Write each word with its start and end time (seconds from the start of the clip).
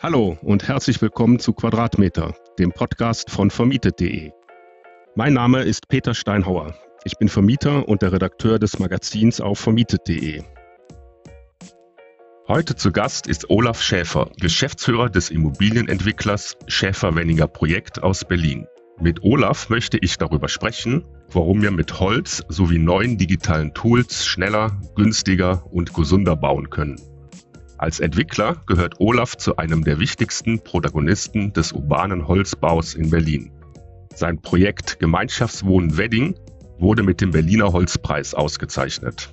Hallo 0.00 0.38
und 0.42 0.68
herzlich 0.68 1.02
willkommen 1.02 1.40
zu 1.40 1.52
Quadratmeter, 1.52 2.32
dem 2.56 2.70
Podcast 2.70 3.32
von 3.32 3.50
vermietet.de. 3.50 4.30
Mein 5.16 5.32
Name 5.32 5.62
ist 5.62 5.88
Peter 5.88 6.14
Steinhauer. 6.14 6.76
Ich 7.02 7.18
bin 7.18 7.28
Vermieter 7.28 7.88
und 7.88 8.02
der 8.02 8.12
Redakteur 8.12 8.60
des 8.60 8.78
Magazins 8.78 9.40
auf 9.40 9.58
vermietet.de. 9.58 10.44
Heute 12.46 12.76
zu 12.76 12.92
Gast 12.92 13.26
ist 13.26 13.50
Olaf 13.50 13.82
Schäfer, 13.82 14.30
Geschäftsführer 14.38 15.10
des 15.10 15.30
Immobilienentwicklers 15.30 16.56
Schäfer-Wenninger 16.68 17.48
Projekt 17.48 18.00
aus 18.00 18.24
Berlin. 18.24 18.68
Mit 19.00 19.24
Olaf 19.24 19.68
möchte 19.68 19.98
ich 20.00 20.16
darüber 20.16 20.48
sprechen, 20.48 21.08
warum 21.32 21.60
wir 21.60 21.72
mit 21.72 21.98
Holz 21.98 22.44
sowie 22.48 22.78
neuen 22.78 23.18
digitalen 23.18 23.74
Tools 23.74 24.24
schneller, 24.24 24.80
günstiger 24.94 25.64
und 25.72 25.92
gesunder 25.92 26.36
bauen 26.36 26.70
können. 26.70 27.00
Als 27.78 28.00
Entwickler 28.00 28.56
gehört 28.66 28.96
Olaf 28.98 29.36
zu 29.36 29.56
einem 29.56 29.84
der 29.84 30.00
wichtigsten 30.00 30.58
Protagonisten 30.58 31.52
des 31.52 31.70
urbanen 31.70 32.26
Holzbaus 32.26 32.94
in 32.94 33.10
Berlin. 33.10 33.52
Sein 34.12 34.42
Projekt 34.42 34.98
Gemeinschaftswohnen 34.98 35.96
Wedding 35.96 36.34
wurde 36.80 37.04
mit 37.04 37.20
dem 37.20 37.30
Berliner 37.30 37.72
Holzpreis 37.72 38.34
ausgezeichnet. 38.34 39.30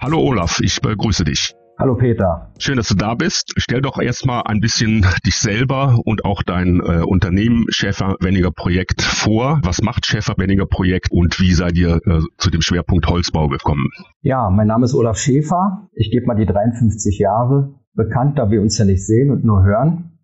Hallo 0.00 0.20
Olaf, 0.20 0.60
ich 0.60 0.80
begrüße 0.80 1.24
dich. 1.24 1.55
Hallo 1.78 1.94
Peter. 1.94 2.54
Schön, 2.58 2.78
dass 2.78 2.88
du 2.88 2.94
da 2.94 3.14
bist. 3.14 3.52
Stell 3.58 3.82
doch 3.82 3.98
erstmal 3.98 4.44
ein 4.46 4.60
bisschen 4.60 5.04
dich 5.26 5.36
selber 5.36 6.00
und 6.06 6.24
auch 6.24 6.42
dein 6.42 6.80
äh, 6.80 7.02
Unternehmen 7.04 7.66
Schäfer-Wenninger 7.68 8.50
Projekt 8.50 9.02
vor. 9.02 9.60
Was 9.62 9.82
macht 9.82 10.06
Schäfer-Wenninger 10.06 10.64
Projekt 10.64 11.10
und 11.10 11.38
wie 11.38 11.52
seid 11.52 11.76
ihr 11.76 12.00
äh, 12.06 12.22
zu 12.38 12.48
dem 12.48 12.62
Schwerpunkt 12.62 13.06
Holzbau 13.08 13.48
gekommen? 13.48 13.90
Ja, 14.22 14.48
mein 14.48 14.68
Name 14.68 14.86
ist 14.86 14.94
Olaf 14.94 15.18
Schäfer. 15.18 15.90
Ich 15.92 16.10
gebe 16.10 16.24
mal 16.24 16.36
die 16.36 16.46
53 16.46 17.18
Jahre. 17.18 17.74
Bekannt, 17.92 18.38
da 18.38 18.50
wir 18.50 18.62
uns 18.62 18.78
ja 18.78 18.86
nicht 18.86 19.04
sehen 19.04 19.30
und 19.30 19.44
nur 19.44 19.62
hören. 19.62 20.18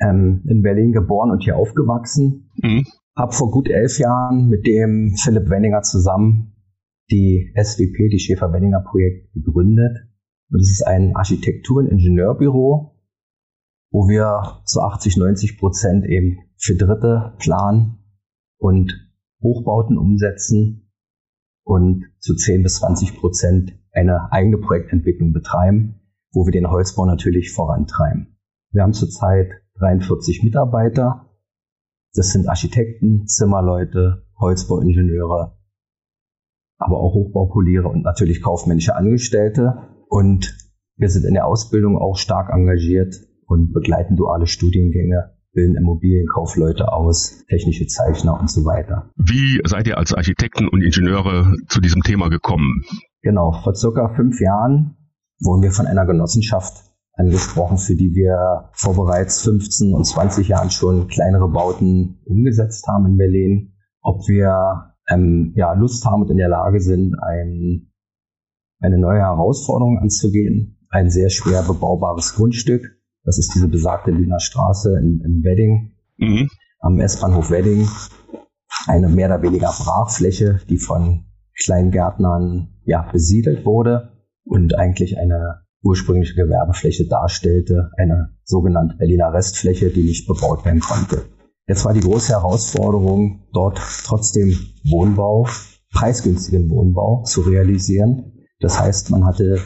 Ähm, 0.00 0.44
in 0.46 0.62
Berlin 0.62 0.92
geboren 0.92 1.32
und 1.32 1.42
hier 1.42 1.56
aufgewachsen. 1.56 2.48
Mhm. 2.62 2.84
Hab 3.16 3.34
vor 3.34 3.50
gut 3.50 3.68
elf 3.68 3.98
Jahren 3.98 4.48
mit 4.48 4.64
dem 4.68 5.16
Philipp 5.20 5.50
Wenninger 5.50 5.82
zusammen 5.82 6.52
die 7.10 7.52
SWP, 7.60 8.08
die 8.08 8.20
Schäfer-Wenninger 8.20 8.84
Projekt 8.88 9.32
gegründet 9.34 10.09
das 10.58 10.70
ist 10.70 10.86
ein 10.86 11.14
Architektur- 11.14 11.82
und 11.82 11.88
Ingenieurbüro, 11.88 12.96
wo 13.90 14.08
wir 14.08 14.62
zu 14.64 14.80
80, 14.80 15.16
90 15.16 15.58
Prozent 15.58 16.04
eben 16.06 16.38
für 16.56 16.74
Dritte 16.74 17.34
planen 17.38 17.98
und 18.58 19.10
Hochbauten 19.42 19.96
umsetzen 19.96 20.92
und 21.64 22.06
zu 22.18 22.34
10 22.34 22.62
bis 22.62 22.76
20 22.78 23.18
Prozent 23.18 23.72
eine 23.92 24.32
eigene 24.32 24.58
Projektentwicklung 24.58 25.32
betreiben, 25.32 26.00
wo 26.32 26.46
wir 26.46 26.52
den 26.52 26.70
Holzbau 26.70 27.06
natürlich 27.06 27.52
vorantreiben. 27.52 28.36
Wir 28.72 28.82
haben 28.82 28.92
zurzeit 28.92 29.50
43 29.78 30.42
Mitarbeiter. 30.42 31.26
Das 32.14 32.32
sind 32.32 32.48
Architekten, 32.48 33.26
Zimmerleute, 33.26 34.26
Holzbauingenieure, 34.38 35.58
aber 36.78 36.96
auch 36.98 37.14
Hochbaupoliere 37.14 37.88
und 37.88 38.02
natürlich 38.02 38.42
kaufmännische 38.42 38.96
Angestellte. 38.96 39.88
Und 40.10 40.58
wir 40.96 41.08
sind 41.08 41.24
in 41.24 41.34
der 41.34 41.46
Ausbildung 41.46 41.96
auch 41.96 42.16
stark 42.16 42.50
engagiert 42.52 43.14
und 43.46 43.72
begleiten 43.72 44.16
duale 44.16 44.48
Studiengänge, 44.48 45.36
bilden 45.52 45.76
Immobilienkaufleute 45.76 46.92
aus, 46.92 47.44
technische 47.48 47.86
Zeichner 47.86 48.38
und 48.38 48.50
so 48.50 48.64
weiter. 48.64 49.10
Wie 49.16 49.60
seid 49.64 49.86
ihr 49.86 49.98
als 49.98 50.12
Architekten 50.12 50.68
und 50.68 50.82
Ingenieure 50.82 51.54
zu 51.68 51.80
diesem 51.80 52.02
Thema 52.02 52.28
gekommen? 52.28 52.82
Genau, 53.22 53.52
vor 53.62 53.74
circa 53.76 54.08
fünf 54.16 54.40
Jahren 54.40 54.96
wurden 55.40 55.62
wir 55.62 55.70
von 55.70 55.86
einer 55.86 56.06
Genossenschaft 56.06 56.90
angesprochen, 57.12 57.78
für 57.78 57.94
die 57.94 58.12
wir 58.12 58.70
vor 58.72 58.96
bereits 58.96 59.42
15 59.44 59.94
und 59.94 60.04
20 60.04 60.48
Jahren 60.48 60.70
schon 60.70 61.06
kleinere 61.06 61.48
Bauten 61.48 62.18
umgesetzt 62.24 62.86
haben 62.88 63.06
in 63.06 63.16
Berlin. 63.16 63.74
Ob 64.02 64.26
wir 64.26 64.96
ähm, 65.08 65.52
ja, 65.54 65.72
Lust 65.74 66.04
haben 66.04 66.22
und 66.22 66.30
in 66.30 66.38
der 66.38 66.48
Lage 66.48 66.80
sind, 66.80 67.14
ein 67.22 67.89
eine 68.80 68.98
neue 68.98 69.20
Herausforderung 69.20 69.98
anzugehen. 69.98 70.78
Ein 70.88 71.10
sehr 71.10 71.30
schwer 71.30 71.62
bebaubares 71.62 72.34
Grundstück. 72.34 72.82
Das 73.24 73.38
ist 73.38 73.54
diese 73.54 73.68
besagte 73.68 74.10
Lüner 74.10 74.40
Straße 74.40 74.98
in, 74.98 75.20
in 75.24 75.44
Wedding, 75.44 75.92
mhm. 76.16 76.48
am 76.80 76.98
S-Bahnhof 76.98 77.50
Wedding. 77.50 77.86
Eine 78.86 79.08
mehr 79.08 79.28
oder 79.28 79.42
weniger 79.42 79.68
Brachfläche, 79.68 80.60
die 80.68 80.78
von 80.78 81.26
Kleingärtnern 81.62 82.80
ja, 82.84 83.08
besiedelt 83.12 83.66
wurde 83.66 84.12
und 84.44 84.76
eigentlich 84.76 85.18
eine 85.18 85.60
ursprüngliche 85.82 86.34
Gewerbefläche 86.34 87.06
darstellte, 87.06 87.90
eine 87.98 88.30
sogenannte 88.44 88.96
Berliner 88.96 89.32
Restfläche, 89.32 89.90
die 89.90 90.02
nicht 90.02 90.26
bebaut 90.26 90.64
werden 90.64 90.80
konnte. 90.80 91.26
Jetzt 91.66 91.84
war 91.84 91.92
die 91.92 92.00
große 92.00 92.32
Herausforderung, 92.32 93.46
dort 93.52 93.78
trotzdem 94.04 94.56
Wohnbau, 94.84 95.46
preisgünstigen 95.92 96.70
Wohnbau 96.70 97.22
zu 97.24 97.42
realisieren 97.42 98.39
das 98.60 98.78
heißt, 98.78 99.10
man 99.10 99.24
hatte 99.24 99.58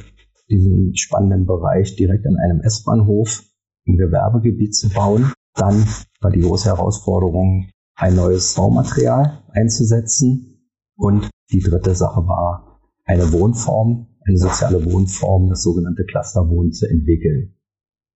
diesen 0.49 0.97
spannenden 0.97 1.47
Bereich 1.47 1.97
direkt 1.97 2.27
an 2.27 2.37
einem 2.37 2.61
S-Bahnhof 2.61 3.43
im 3.85 3.97
Gewerbegebiet 3.97 4.75
zu 4.75 4.89
bauen. 4.89 5.33
Dann 5.55 5.87
war 6.21 6.31
die 6.31 6.41
große 6.41 6.69
Herausforderung, 6.69 7.71
ein 7.97 8.17
neues 8.17 8.55
Baumaterial 8.55 9.43
einzusetzen. 9.51 10.71
Und 10.97 11.29
die 11.51 11.61
dritte 11.61 11.95
Sache 11.95 12.27
war, 12.27 12.81
eine 13.05 13.33
Wohnform, 13.33 14.07
eine 14.27 14.39
soziale 14.39 14.85
Wohnform, 14.85 15.49
das 15.49 15.63
sogenannte 15.63 16.05
Clusterwohnen 16.05 16.73
zu 16.73 16.89
entwickeln. 16.89 17.57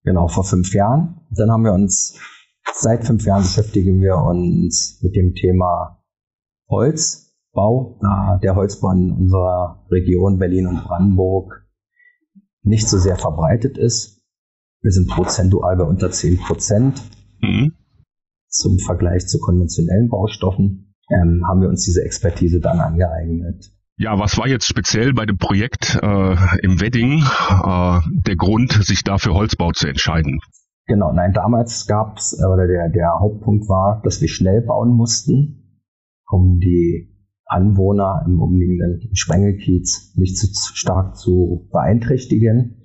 Genau, 0.05 0.29
vor 0.29 0.45
fünf 0.45 0.73
Jahren. 0.75 1.21
Dann 1.31 1.51
haben 1.51 1.65
wir 1.65 1.73
uns, 1.73 2.15
seit 2.73 3.05
fünf 3.05 3.25
Jahren 3.27 3.43
beschäftigen 3.43 4.01
wir 4.01 4.17
uns 4.17 5.01
mit 5.03 5.17
dem 5.17 5.35
Thema 5.35 6.03
Holz 6.69 7.28
Bau, 7.53 7.99
der 8.43 8.55
Holzbau 8.55 8.93
in 8.93 9.11
unserer 9.11 9.85
Region 9.91 10.39
Berlin 10.39 10.67
und 10.67 10.85
Brandenburg 10.85 11.67
nicht 12.63 12.89
so 12.89 12.99
sehr 12.99 13.17
verbreitet 13.17 13.79
ist. 13.79 14.23
Wir 14.83 14.93
sind 14.93 15.09
prozentual 15.09 15.77
bei 15.77 15.85
unter 15.85 16.11
10 16.11 16.39
Prozent. 16.39 17.03
Mhm. 17.41 17.73
Zum 18.49 18.79
Vergleich 18.79 19.27
zu 19.27 19.39
konventionellen 19.41 20.09
Baustoffen 20.09 20.95
ähm, 21.11 21.43
haben 21.47 21.61
wir 21.61 21.69
uns 21.69 21.85
diese 21.85 22.05
Expertise 22.05 22.61
dann 22.61 22.81
angeeignet. 22.81 23.73
Ja, 23.97 24.19
was 24.19 24.39
war 24.39 24.47
jetzt 24.47 24.67
speziell 24.67 25.13
bei 25.13 25.27
dem 25.27 25.39
Projekt 25.39 25.99
äh, 26.01 26.37
im 26.63 26.81
Wedding 26.81 27.19
äh, 27.19 28.01
der 28.27 28.37
Grund, 28.37 28.73
sich 28.73 29.03
dafür 29.03 29.35
Holzbau 29.35 29.73
zu 29.73 29.89
entscheiden? 29.89 30.39
Genau, 30.87 31.13
nein, 31.13 31.33
damals 31.33 31.87
gab 31.87 32.19
es, 32.19 32.39
äh, 32.41 32.47
oder 32.47 32.69
der, 32.69 32.89
der 32.91 33.19
Hauptpunkt 33.19 33.69
war, 33.69 34.01
dass 34.05 34.21
wir 34.21 34.29
schnell 34.29 34.63
bauen 34.63 34.91
mussten, 34.91 35.83
um 36.31 36.61
die 36.61 37.18
Anwohner 37.49 38.25
im 38.27 38.41
umliegenden 38.41 39.11
Sprengelkiez 39.15 40.13
nicht 40.17 40.37
zu 40.37 40.47
stark 40.75 41.17
zu 41.17 41.69
beeinträchtigen 41.73 42.83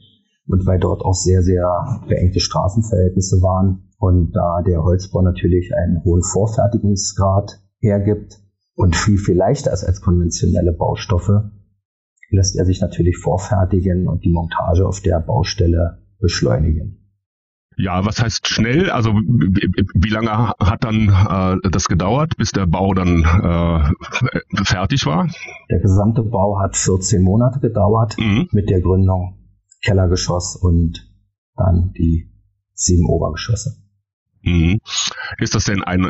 und 0.48 0.66
weil 0.66 0.80
dort 0.80 1.04
auch 1.04 1.14
sehr, 1.14 1.42
sehr 1.42 2.02
beengte 2.08 2.40
Straßenverhältnisse 2.40 3.42
waren 3.42 3.90
und 3.98 4.32
da 4.34 4.62
der 4.66 4.84
Holzbau 4.84 5.22
natürlich 5.22 5.72
einen 5.76 6.04
hohen 6.04 6.24
Vorfertigungsgrad 6.24 7.62
hergibt 7.80 8.40
und 8.76 8.96
viel, 8.96 9.18
viel 9.18 9.36
leichter 9.36 9.72
ist 9.72 9.84
als 9.84 10.02
konventionelle 10.02 10.74
Baustoffe, 10.74 11.52
lässt 12.30 12.56
er 12.58 12.66
sich 12.66 12.82
natürlich 12.82 13.18
vorfertigen 13.18 14.08
und 14.08 14.24
die 14.24 14.32
Montage 14.32 14.88
auf 14.88 15.02
der 15.02 15.20
Baustelle 15.20 16.04
beschleunigen. 16.20 17.03
Ja, 17.78 18.06
was 18.06 18.22
heißt 18.22 18.48
schnell? 18.48 18.90
Also 18.90 19.12
wie 19.14 20.10
lange 20.10 20.54
hat 20.60 20.84
dann 20.84 21.10
äh, 21.10 21.70
das 21.70 21.88
gedauert, 21.88 22.38
bis 22.38 22.52
der 22.52 22.68
Bau 22.68 22.94
dann 22.94 23.24
äh, 23.24 24.64
fertig 24.64 25.06
war? 25.06 25.28
Der 25.70 25.80
gesamte 25.80 26.24
Bau 26.24 26.60
hat 26.60 26.76
14 26.76 27.22
Monate 27.22 27.60
gedauert 27.60 28.16
mhm. 28.18 28.48
mit 28.52 28.70
der 28.70 28.82
Gründung 28.82 29.40
Kellergeschoss 29.84 30.56
und 30.56 31.10
dann 31.56 31.92
die 31.98 32.32
sieben 32.74 33.08
Obergeschosse. 33.08 33.83
Mhm. 34.44 34.80
Ist 35.38 35.56
das 35.56 35.66
denn 35.66 35.84
ein 35.84 36.04
äh, 36.04 36.08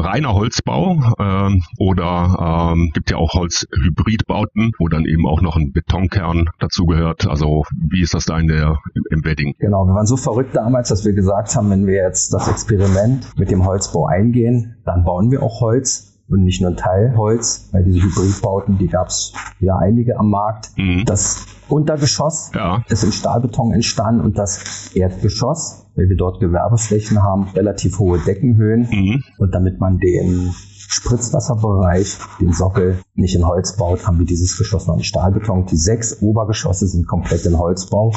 reiner 0.00 0.34
Holzbau 0.34 1.14
äh, 1.18 1.60
oder 1.78 2.72
ähm, 2.72 2.90
gibt 2.92 3.10
ja 3.10 3.16
auch 3.16 3.34
Holzhybridbauten, 3.34 4.72
wo 4.78 4.88
dann 4.88 5.04
eben 5.04 5.26
auch 5.26 5.40
noch 5.40 5.56
ein 5.56 5.72
Betonkern 5.72 6.50
dazugehört? 6.58 7.26
Also 7.28 7.64
wie 7.72 8.02
ist 8.02 8.14
das 8.14 8.24
da 8.24 8.38
in 8.38 8.48
der, 8.48 8.78
im 9.10 9.24
Wedding? 9.24 9.54
Genau, 9.58 9.84
wir 9.84 9.94
waren 9.94 10.06
so 10.06 10.16
verrückt 10.16 10.54
damals, 10.56 10.88
dass 10.88 11.04
wir 11.04 11.12
gesagt 11.12 11.54
haben, 11.54 11.70
wenn 11.70 11.86
wir 11.86 11.94
jetzt 11.94 12.34
das 12.34 12.48
Experiment 12.48 13.38
mit 13.38 13.50
dem 13.50 13.64
Holzbau 13.64 14.06
eingehen, 14.06 14.76
dann 14.84 15.04
bauen 15.04 15.30
wir 15.30 15.42
auch 15.42 15.60
Holz 15.60 16.18
und 16.28 16.44
nicht 16.44 16.60
nur 16.60 16.70
ein 16.70 16.76
Teil 16.76 17.14
Holz, 17.16 17.68
weil 17.72 17.84
diese 17.84 18.02
Hybridbauten, 18.02 18.78
die 18.78 18.86
gab 18.88 19.08
es 19.08 19.32
ja 19.58 19.76
einige 19.76 20.18
am 20.18 20.30
Markt. 20.30 20.70
Mhm. 20.76 21.04
Das 21.04 21.46
Untergeschoss 21.70 22.50
ja. 22.54 22.84
ist 22.88 23.04
in 23.04 23.12
Stahlbeton 23.12 23.72
entstanden 23.72 24.20
und 24.20 24.38
das 24.38 24.90
Erdgeschoss, 24.94 25.86
weil 25.94 26.08
wir 26.08 26.16
dort 26.16 26.40
Gewerbeflächen 26.40 27.22
haben, 27.22 27.48
relativ 27.54 27.98
hohe 27.98 28.18
Deckenhöhen 28.18 28.88
mhm. 28.90 29.24
und 29.38 29.54
damit 29.54 29.80
man 29.80 29.98
den 29.98 30.52
Spritzwasserbereich, 30.52 32.18
den 32.40 32.52
Sockel, 32.52 32.98
nicht 33.14 33.36
in 33.36 33.46
Holz 33.46 33.76
baut, 33.76 34.06
haben 34.06 34.18
wir 34.18 34.26
dieses 34.26 34.58
Geschoss 34.58 34.86
noch 34.86 34.96
in 34.96 35.04
Stahlbeton. 35.04 35.66
Die 35.66 35.76
sechs 35.76 36.20
Obergeschosse 36.20 36.88
sind 36.88 37.06
komplett 37.06 37.46
in 37.46 37.58
Holzbau. 37.58 38.12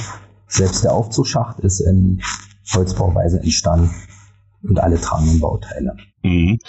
Selbst 0.47 0.83
der 0.83 0.93
Aufzugsschacht 0.93 1.59
ist 1.59 1.81
in 1.81 2.21
Holzbauweise 2.73 3.39
entstanden 3.39 3.91
und 4.63 4.79
alle 4.79 4.99
tragenden 4.99 5.39
Bauteile. 5.39 5.95
Mhm. 6.23 6.59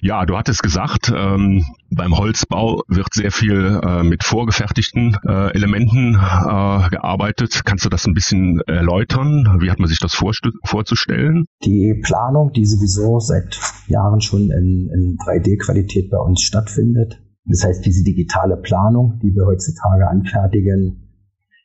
Ja, 0.00 0.24
du 0.24 0.36
hattest 0.36 0.62
gesagt, 0.62 1.12
ähm, 1.14 1.64
beim 1.90 2.16
Holzbau 2.16 2.82
wird 2.88 3.12
sehr 3.12 3.32
viel 3.32 3.80
äh, 3.82 4.02
mit 4.04 4.22
vorgefertigten 4.22 5.16
äh, 5.26 5.52
Elementen 5.54 6.14
äh, 6.14 6.88
gearbeitet. 6.88 7.62
Kannst 7.64 7.84
du 7.84 7.88
das 7.88 8.06
ein 8.06 8.14
bisschen 8.14 8.60
erläutern? 8.66 9.58
Wie 9.60 9.70
hat 9.70 9.80
man 9.80 9.88
sich 9.88 9.98
das 9.98 10.14
vorzustellen? 10.14 11.46
Die 11.64 12.00
Planung, 12.02 12.52
die 12.52 12.64
sowieso 12.64 13.18
seit 13.18 13.58
Jahren 13.88 14.20
schon 14.20 14.50
in, 14.50 14.88
in 14.94 15.18
3D-Qualität 15.18 16.08
bei 16.10 16.18
uns 16.18 16.42
stattfindet. 16.42 17.20
Das 17.44 17.64
heißt, 17.64 17.84
diese 17.84 18.04
digitale 18.04 18.56
Planung, 18.56 19.18
die 19.20 19.34
wir 19.34 19.46
heutzutage 19.46 20.08
anfertigen, 20.08 21.08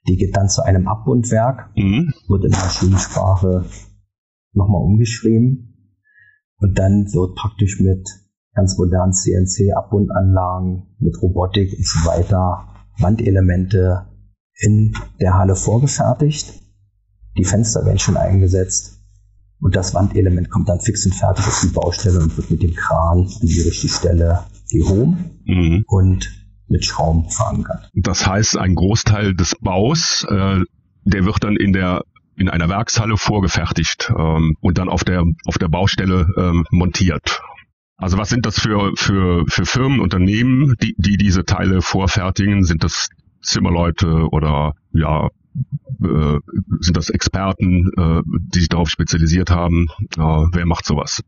die 0.07 0.17
geht 0.17 0.35
dann 0.35 0.49
zu 0.49 0.63
einem 0.63 0.87
Abbundwerk, 0.87 1.69
mhm. 1.75 2.13
wird 2.27 2.45
in 2.45 2.51
Maschinensprache 2.51 3.65
nochmal 4.53 4.81
umgeschrieben 4.81 5.66
und 6.59 6.77
dann 6.77 7.13
wird 7.13 7.35
praktisch 7.35 7.79
mit 7.79 8.07
ganz 8.53 8.77
modernen 8.77 9.13
CNC-Abbundanlagen, 9.13 10.95
mit 10.99 11.21
Robotik 11.21 11.73
und 11.77 11.85
so 11.85 11.99
weiter 12.07 12.67
Wandelemente 12.99 14.07
in 14.55 14.93
der 15.21 15.35
Halle 15.35 15.55
vorgefertigt. 15.55 16.53
Die 17.37 17.45
Fenster 17.45 17.85
werden 17.85 17.99
schon 17.99 18.17
eingesetzt 18.17 18.99
und 19.59 19.75
das 19.75 19.93
Wandelement 19.93 20.49
kommt 20.49 20.69
dann 20.69 20.79
fix 20.79 21.05
und 21.05 21.13
fertig 21.13 21.45
auf 21.45 21.61
die 21.61 21.73
Baustelle 21.73 22.19
und 22.19 22.35
wird 22.35 22.49
mit 22.49 22.63
dem 22.63 22.73
Kran 22.73 23.19
an 23.19 23.47
die 23.47 23.61
richtige 23.61 23.93
Stelle 23.93 24.43
gehoben 24.71 25.41
mhm. 25.45 25.83
und 25.87 26.31
mit 26.67 26.83
Schrauben 26.83 27.29
verankert. 27.29 27.89
Das 27.93 28.25
heißt, 28.25 28.57
ein 28.57 28.75
Großteil 28.75 29.35
des 29.35 29.55
Baus, 29.61 30.25
äh, 30.29 30.59
der 31.05 31.25
wird 31.25 31.43
dann 31.43 31.55
in 31.55 31.73
der 31.73 32.03
in 32.37 32.49
einer 32.49 32.69
Werkshalle 32.69 33.17
vorgefertigt 33.17 34.13
ähm, 34.17 34.55
und 34.61 34.77
dann 34.77 34.89
auf 34.89 35.03
der 35.03 35.23
auf 35.45 35.57
der 35.57 35.67
Baustelle 35.67 36.27
ähm, 36.37 36.65
montiert. 36.71 37.41
Also 37.97 38.17
was 38.17 38.29
sind 38.29 38.45
das 38.45 38.59
für 38.59 38.91
für 38.95 39.45
für 39.47 39.65
Firmen, 39.65 39.99
Unternehmen, 39.99 40.75
die 40.81 40.95
die 40.97 41.17
diese 41.17 41.45
Teile 41.45 41.81
vorfertigen? 41.81 42.63
Sind 42.63 42.83
das 42.83 43.09
Zimmerleute 43.41 44.27
oder 44.31 44.73
ja 44.91 45.29
äh, 46.03 46.39
sind 46.79 46.95
das 46.95 47.09
Experten, 47.09 47.89
äh, 47.97 48.21
die 48.53 48.59
sich 48.59 48.69
darauf 48.69 48.89
spezialisiert 48.89 49.49
haben? 49.49 49.87
Äh, 50.15 50.21
wer 50.53 50.65
macht 50.67 50.85
sowas? 50.85 51.23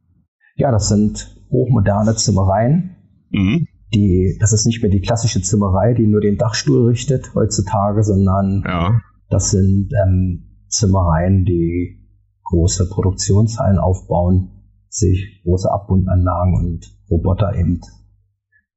Ja, 0.56 0.72
das 0.72 0.90
sind 0.90 1.36
hochmoderne 1.50 2.16
Zimmereien. 2.16 2.96
Mhm. 3.32 3.68
Die, 3.94 4.38
das 4.40 4.54
ist 4.54 4.68
nicht 4.68 4.84
mehr 4.84 4.92
die 4.92 5.02
klassische 5.02 5.42
Zimmerei, 5.42 5.96
die 5.96 6.06
nur 6.06 6.22
den 6.22 6.38
Dachstuhl 6.38 6.88
richtet 6.88 7.34
heutzutage, 7.34 8.04
sondern 8.04 8.64
ja. 8.64 9.00
das 9.30 9.50
sind 9.50 9.90
ähm, 10.06 10.49
Zimmereien, 10.70 11.46
die 11.46 12.00
große 12.46 12.90
Produktionshallen 12.90 13.78
aufbauen, 13.78 14.52
sich 14.90 15.42
große 15.44 15.72
Abbundanlagen 15.72 16.56
und 16.56 16.98
Roboter 17.10 17.54
eben 17.56 17.82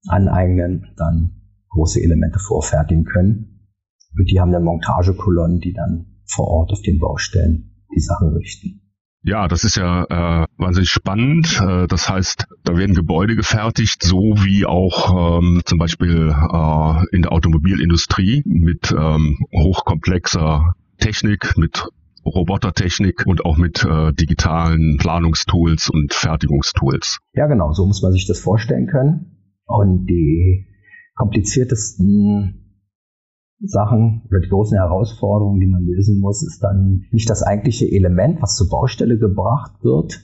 aneignen, 0.06 0.92
dann 0.96 1.42
große 1.70 2.02
Elemente 2.02 2.38
vorfertigen 2.38 3.04
können. 3.04 3.68
Und 4.16 4.30
die 4.30 4.40
haben 4.40 4.52
dann 4.52 4.64
Montagekolonnen, 4.64 5.60
die 5.60 5.72
dann 5.72 6.18
vor 6.26 6.48
Ort 6.48 6.72
auf 6.72 6.82
den 6.82 6.98
Baustellen 6.98 7.86
die 7.94 8.00
Sachen 8.00 8.28
richten. 8.36 8.80
Ja, 9.24 9.46
das 9.46 9.62
ist 9.62 9.76
ja 9.76 10.04
äh, 10.04 10.46
wahnsinnig 10.58 10.90
spannend. 10.90 11.62
Äh, 11.64 11.86
das 11.86 12.08
heißt, 12.08 12.46
da 12.64 12.76
werden 12.76 12.94
Gebäude 12.94 13.36
gefertigt, 13.36 14.02
so 14.02 14.34
wie 14.38 14.66
auch 14.66 15.38
ähm, 15.38 15.62
zum 15.64 15.78
Beispiel 15.78 16.28
äh, 16.30 17.04
in 17.12 17.22
der 17.22 17.32
Automobilindustrie 17.32 18.42
mit 18.44 18.90
ähm, 18.90 19.38
hochkomplexer 19.54 20.74
Technik, 21.02 21.56
mit 21.56 21.88
Robotertechnik 22.24 23.26
und 23.26 23.44
auch 23.44 23.56
mit 23.56 23.84
äh, 23.84 24.12
digitalen 24.12 24.96
Planungstools 24.98 25.90
und 25.90 26.14
Fertigungstools. 26.14 27.18
Ja, 27.34 27.46
genau, 27.46 27.72
so 27.72 27.86
muss 27.86 28.02
man 28.02 28.12
sich 28.12 28.26
das 28.26 28.38
vorstellen 28.38 28.86
können. 28.86 29.36
Und 29.66 30.06
die 30.06 30.66
kompliziertesten 31.16 32.78
Sachen 33.60 34.22
oder 34.28 34.40
die 34.40 34.48
großen 34.48 34.78
Herausforderungen, 34.78 35.60
die 35.60 35.66
man 35.66 35.84
lösen 35.84 36.20
muss, 36.20 36.42
ist 36.46 36.60
dann 36.62 37.06
nicht 37.10 37.30
das 37.30 37.42
eigentliche 37.42 37.90
Element, 37.90 38.40
was 38.40 38.56
zur 38.56 38.68
Baustelle 38.68 39.18
gebracht 39.18 39.82
wird, 39.82 40.20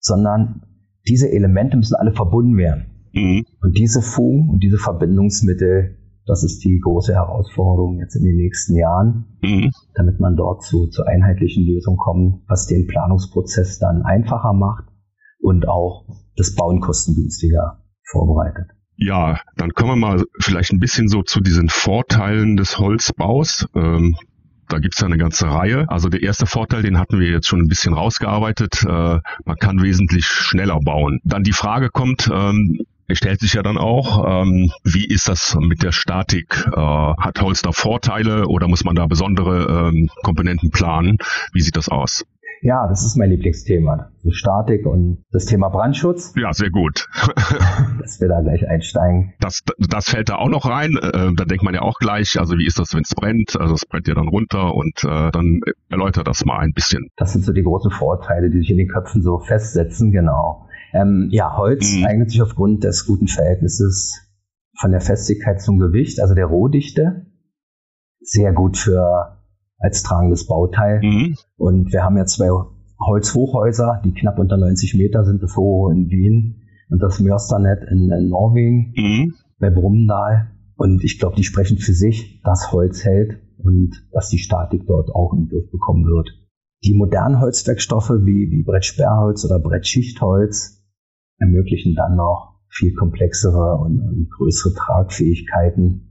sondern 0.00 0.62
diese 1.08 1.30
Elemente 1.30 1.76
müssen 1.76 1.94
alle 1.94 2.12
verbunden 2.12 2.56
werden. 2.56 2.86
Mhm. 3.12 3.44
Und 3.60 3.76
diese 3.78 4.02
Fugen 4.02 4.50
und 4.50 4.62
diese 4.62 4.78
Verbindungsmittel 4.78 5.98
das 6.26 6.42
ist 6.42 6.64
die 6.64 6.78
große 6.78 7.14
Herausforderung 7.14 7.98
jetzt 7.98 8.16
in 8.16 8.24
den 8.24 8.36
nächsten 8.36 8.76
Jahren, 8.76 9.38
mhm. 9.42 9.70
damit 9.94 10.20
man 10.20 10.36
dort 10.36 10.62
zu, 10.62 10.86
zu 10.86 11.04
einheitlichen 11.04 11.66
Lösungen 11.66 11.98
kommt, 11.98 12.42
was 12.48 12.66
den 12.66 12.86
Planungsprozess 12.86 13.78
dann 13.78 14.02
einfacher 14.02 14.52
macht 14.52 14.84
und 15.38 15.68
auch 15.68 16.06
das 16.36 16.54
Bauen 16.54 16.80
kostengünstiger 16.80 17.82
vorbereitet. 18.10 18.66
Ja, 18.96 19.40
dann 19.56 19.70
kommen 19.70 19.90
wir 19.90 20.08
mal 20.08 20.24
vielleicht 20.40 20.72
ein 20.72 20.78
bisschen 20.78 21.08
so 21.08 21.22
zu 21.22 21.40
diesen 21.40 21.68
Vorteilen 21.68 22.56
des 22.56 22.78
Holzbaus. 22.78 23.66
Ähm, 23.74 24.14
da 24.68 24.78
gibt's 24.78 25.00
ja 25.00 25.06
eine 25.06 25.18
ganze 25.18 25.46
Reihe. 25.46 25.84
Also 25.88 26.08
der 26.08 26.22
erste 26.22 26.46
Vorteil, 26.46 26.82
den 26.82 26.98
hatten 26.98 27.20
wir 27.20 27.28
jetzt 27.28 27.48
schon 27.48 27.60
ein 27.60 27.68
bisschen 27.68 27.92
rausgearbeitet. 27.92 28.84
Äh, 28.88 29.18
man 29.44 29.56
kann 29.58 29.82
wesentlich 29.82 30.26
schneller 30.26 30.78
bauen. 30.80 31.20
Dann 31.24 31.42
die 31.42 31.52
Frage 31.52 31.90
kommt, 31.90 32.30
ähm, 32.32 32.78
es 33.06 33.18
stellt 33.18 33.40
sich 33.40 33.54
ja 33.54 33.62
dann 33.62 33.78
auch, 33.78 34.42
ähm, 34.42 34.70
wie 34.82 35.06
ist 35.06 35.28
das 35.28 35.56
mit 35.60 35.82
der 35.82 35.92
Statik? 35.92 36.66
Äh, 36.66 36.80
hat 36.80 37.40
Holz 37.40 37.62
da 37.62 37.72
Vorteile 37.72 38.46
oder 38.46 38.68
muss 38.68 38.84
man 38.84 38.94
da 38.94 39.06
besondere 39.06 39.90
ähm, 39.90 40.08
Komponenten 40.22 40.70
planen? 40.70 41.18
Wie 41.52 41.60
sieht 41.60 41.76
das 41.76 41.88
aus? 41.88 42.24
Ja, 42.62 42.86
das 42.88 43.04
ist 43.04 43.16
mein 43.16 43.28
Lieblingsthema. 43.28 44.10
So 44.22 44.30
Statik 44.30 44.86
und 44.86 45.22
das 45.30 45.44
Thema 45.44 45.68
Brandschutz. 45.68 46.32
Ja, 46.34 46.54
sehr 46.54 46.70
gut. 46.70 47.06
dass 48.00 48.20
wir 48.22 48.28
da 48.28 48.40
gleich 48.40 48.66
einsteigen. 48.66 49.34
Das, 49.38 49.60
das 49.78 50.08
fällt 50.08 50.30
da 50.30 50.36
auch 50.36 50.48
noch 50.48 50.66
rein. 50.66 50.96
Äh, 50.96 51.34
da 51.36 51.44
denkt 51.44 51.62
man 51.62 51.74
ja 51.74 51.82
auch 51.82 51.98
gleich, 51.98 52.40
also 52.40 52.56
wie 52.56 52.66
ist 52.66 52.78
das, 52.78 52.94
wenn 52.94 53.02
es 53.02 53.14
brennt? 53.14 53.60
Also 53.60 53.74
es 53.74 53.84
brennt 53.84 54.08
ja 54.08 54.14
dann 54.14 54.28
runter 54.28 54.74
und 54.74 55.04
äh, 55.04 55.30
dann 55.30 55.60
erläutert 55.90 56.26
das 56.26 56.46
mal 56.46 56.58
ein 56.60 56.72
bisschen. 56.72 57.08
Das 57.16 57.34
sind 57.34 57.44
so 57.44 57.52
die 57.52 57.62
großen 57.62 57.90
Vorteile, 57.90 58.48
die 58.48 58.60
sich 58.60 58.70
in 58.70 58.78
den 58.78 58.88
Köpfen 58.88 59.20
so 59.22 59.40
festsetzen, 59.40 60.10
genau. 60.10 60.66
Ähm, 60.94 61.28
ja, 61.32 61.56
Holz 61.56 61.96
mhm. 61.96 62.04
eignet 62.04 62.30
sich 62.30 62.40
aufgrund 62.40 62.84
des 62.84 63.04
guten 63.04 63.26
Verhältnisses 63.26 64.20
von 64.78 64.92
der 64.92 65.00
Festigkeit 65.00 65.60
zum 65.60 65.78
Gewicht, 65.78 66.20
also 66.20 66.34
der 66.34 66.46
Rohdichte, 66.46 67.26
sehr 68.20 68.52
gut 68.52 68.76
für 68.76 69.38
als 69.78 70.02
tragendes 70.02 70.46
Bauteil. 70.46 71.00
Mhm. 71.02 71.36
Und 71.56 71.92
wir 71.92 72.04
haben 72.04 72.16
ja 72.16 72.24
zwei 72.26 72.48
Holzhochhäuser, 73.00 74.02
die 74.04 74.14
knapp 74.14 74.38
unter 74.38 74.56
90 74.56 74.94
Meter 74.94 75.24
sind, 75.24 75.42
das 75.42 75.56
Hohe 75.56 75.92
in 75.92 76.08
Wien 76.08 76.62
und 76.90 77.02
das 77.02 77.20
Mörsternet 77.20 77.82
in, 77.90 78.10
in 78.10 78.28
Norwegen 78.28 78.94
mhm. 78.96 79.34
bei 79.58 79.70
Brummendal. 79.70 80.52
Und 80.76 81.02
ich 81.04 81.18
glaube, 81.18 81.36
die 81.36 81.44
sprechen 81.44 81.78
für 81.78 81.92
sich, 81.92 82.40
dass 82.44 82.72
Holz 82.72 83.04
hält 83.04 83.40
und 83.58 84.08
dass 84.12 84.28
die 84.28 84.38
Statik 84.38 84.86
dort 84.86 85.10
auch 85.14 85.32
im 85.32 85.48
Griff 85.48 85.70
bekommen 85.70 86.04
wird. 86.06 86.30
Die 86.84 86.94
modernen 86.94 87.40
Holzwerkstoffe 87.40 88.10
wie, 88.10 88.50
wie 88.50 88.62
Brettsperrholz 88.62 89.44
oder 89.44 89.58
Brettschichtholz 89.58 90.73
ermöglichen 91.44 91.94
dann 91.94 92.16
noch 92.16 92.54
viel 92.68 92.94
komplexere 92.94 93.76
und, 93.76 94.00
und 94.00 94.30
größere 94.36 94.74
Tragfähigkeiten. 94.74 96.10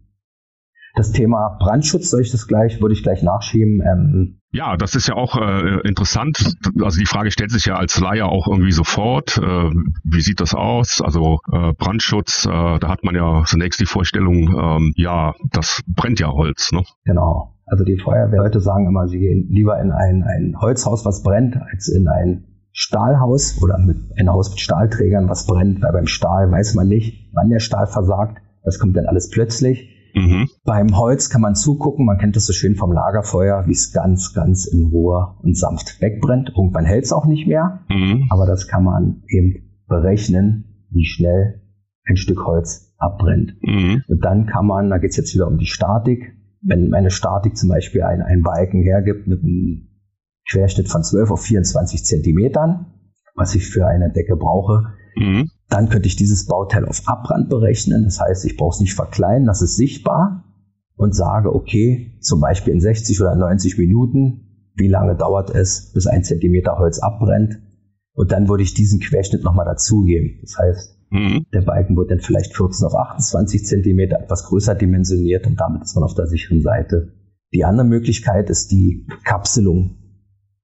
Das 0.96 1.12
Thema 1.12 1.58
Brandschutz 1.60 2.12
soll 2.12 2.22
ich 2.22 2.32
das 2.32 2.48
gleich, 2.48 2.80
würde 2.80 2.94
ich 2.94 3.02
gleich 3.02 3.24
nachschieben. 3.24 3.82
Ähm, 3.82 4.40
ja, 4.52 4.78
das 4.78 4.94
ist 4.94 5.08
ja 5.08 5.16
auch 5.16 5.36
äh, 5.36 5.80
interessant. 5.88 6.54
Also 6.80 7.00
die 7.00 7.08
Frage 7.08 7.32
stellt 7.32 7.50
sich 7.50 7.66
ja 7.66 7.78
als 7.78 8.00
Laie 8.00 8.26
auch 8.26 8.48
irgendwie 8.48 8.72
sofort. 8.72 9.40
Äh, 9.40 9.72
wie 10.04 10.22
sieht 10.22 10.40
das 10.40 10.54
aus? 10.54 11.02
Also 11.04 11.40
äh, 11.52 11.74
Brandschutz, 11.74 12.46
äh, 12.46 12.50
da 12.50 12.90
hat 12.90 13.04
man 13.04 13.16
ja 13.16 13.42
zunächst 13.46 13.80
die 13.80 13.88
Vorstellung, 13.88 14.56
ähm, 14.56 14.94
ja, 14.96 15.34
das 15.52 15.82
brennt 15.88 16.20
ja 16.20 16.32
Holz. 16.32 16.72
Ne? 16.72 16.84
Genau. 17.06 17.56
Also 17.66 17.84
die 17.84 17.98
Feuerwehrleute 17.98 18.60
sagen 18.60 18.86
immer, 18.86 19.08
sie 19.08 19.18
gehen 19.18 19.48
lieber 19.50 19.82
in 19.82 19.92
ein, 19.92 20.22
ein 20.22 20.56
Holzhaus, 20.62 21.06
was 21.06 21.24
brennt, 21.24 21.58
als 21.58 21.88
in 21.88 22.08
ein 22.08 22.53
Stahlhaus 22.74 23.62
oder 23.62 23.78
mit 23.78 23.98
ein 24.18 24.30
Haus 24.30 24.50
mit 24.50 24.60
Stahlträgern, 24.60 25.30
was 25.30 25.46
brennt, 25.46 25.82
weil 25.82 25.94
beim 25.94 26.08
Stahl 26.08 26.52
weiß 26.52 26.74
man 26.74 26.88
nicht, 26.88 27.30
wann 27.34 27.50
der 27.50 27.60
Stahl 27.60 27.86
versagt. 27.88 28.42
Das 28.64 28.80
kommt 28.80 28.98
dann 28.98 29.06
alles 29.06 29.30
plötzlich. 29.30 29.90
Mhm. 30.16 30.48
Beim 30.64 30.98
Holz 30.98 31.30
kann 31.30 31.42
man 31.42 31.56
zugucken, 31.56 32.06
man 32.06 32.18
kennt 32.18 32.36
das 32.36 32.46
so 32.46 32.54
schön 32.54 32.76
vom 32.76 32.92
Lagerfeuer, 32.92 33.66
wie 33.68 33.72
es 33.72 33.92
ganz, 33.94 34.34
ganz 34.34 34.66
in 34.66 34.88
Ruhe 34.88 35.36
und 35.42 35.58
sanft 35.58 36.02
wegbrennt. 36.02 36.52
Irgendwann 36.56 36.86
hält 36.86 37.06
es 37.06 37.14
auch 37.14 37.26
nicht 37.26 37.48
mehr, 37.48 37.80
mhm. 37.90 38.28
aber 38.30 38.46
das 38.46 38.68
kann 38.68 38.84
man 38.84 39.24
eben 39.28 39.80
berechnen, 39.88 40.88
wie 40.90 41.06
schnell 41.06 41.62
ein 42.06 42.18
Stück 42.18 42.46
Holz 42.46 42.94
abbrennt. 42.98 43.56
Mhm. 43.62 44.04
Und 44.08 44.24
dann 44.24 44.46
kann 44.46 44.66
man, 44.66 44.90
da 44.90 44.98
geht 44.98 45.12
es 45.12 45.18
jetzt 45.18 45.34
wieder 45.34 45.48
um 45.48 45.58
die 45.58 45.66
Statik, 45.66 46.34
wenn 46.62 46.90
meine 46.90 47.12
Statik 47.12 47.58
zum 47.58 47.70
Beispiel 47.70 48.04
ein, 48.04 48.22
ein 48.22 48.42
Balken 48.42 48.82
hergibt 48.82 49.28
mit 49.28 49.44
einem 49.44 49.90
Querschnitt 50.50 50.90
von 50.90 51.04
12 51.04 51.32
auf 51.32 51.42
24 51.42 52.04
Zentimetern, 52.06 52.88
was 53.36 53.56
ich 53.56 53.68
für 53.68 53.88
eine 53.88 54.12
Decke 54.12 54.36
brauche. 54.36 54.94
Mhm. 55.16 55.50
Dann 55.70 55.90
könnte 55.90 56.08
ich 56.08 56.16
dieses 56.16 56.46
Bauteil 56.46 56.86
auf 56.86 57.02
Abbrand 57.06 57.50
berechnen. 57.50 58.04
Das 58.06 58.20
heißt, 58.20 58.46
ich 58.46 58.58
brauche 58.58 58.76
es 58.76 58.80
nicht 58.80 58.94
verkleinern, 58.94 59.48
das 59.48 59.62
ist 59.62 59.76
sichtbar 59.76 60.44
und 60.96 61.16
sage, 61.16 61.54
okay, 61.54 62.18
zum 62.22 62.40
Beispiel 62.40 62.74
in 62.74 62.82
60 62.82 63.20
oder 63.22 63.36
90 63.36 63.78
Minuten 63.78 64.44
wie 64.76 64.88
lange 64.88 65.16
dauert 65.16 65.50
es, 65.52 65.92
bis 65.94 66.08
ein 66.08 66.24
Zentimeter 66.24 66.78
Holz 66.78 67.00
abbrennt. 67.00 67.60
Und 68.14 68.32
dann 68.32 68.48
würde 68.48 68.64
ich 68.64 68.74
diesen 68.74 69.00
Querschnitt 69.00 69.44
nochmal 69.44 69.66
dazugeben. 69.66 70.40
Das 70.42 70.58
heißt, 70.58 70.98
mhm. 71.10 71.46
der 71.54 71.62
Balken 71.62 71.96
wird 71.96 72.12
dann 72.12 72.20
vielleicht 72.20 72.56
14 72.56 72.86
auf 72.86 72.96
28 72.96 73.66
Zentimeter 73.66 74.20
etwas 74.20 74.46
größer 74.46 74.76
dimensioniert 74.76 75.48
und 75.48 75.60
damit 75.60 75.84
ist 75.84 75.96
man 75.96 76.04
auf 76.04 76.14
der 76.14 76.28
sicheren 76.28 76.62
Seite. 76.62 77.14
Die 77.54 77.66
andere 77.66 77.88
Möglichkeit 77.88 78.50
ist 78.50 78.72
die 78.72 79.08
Kapselung 79.24 79.98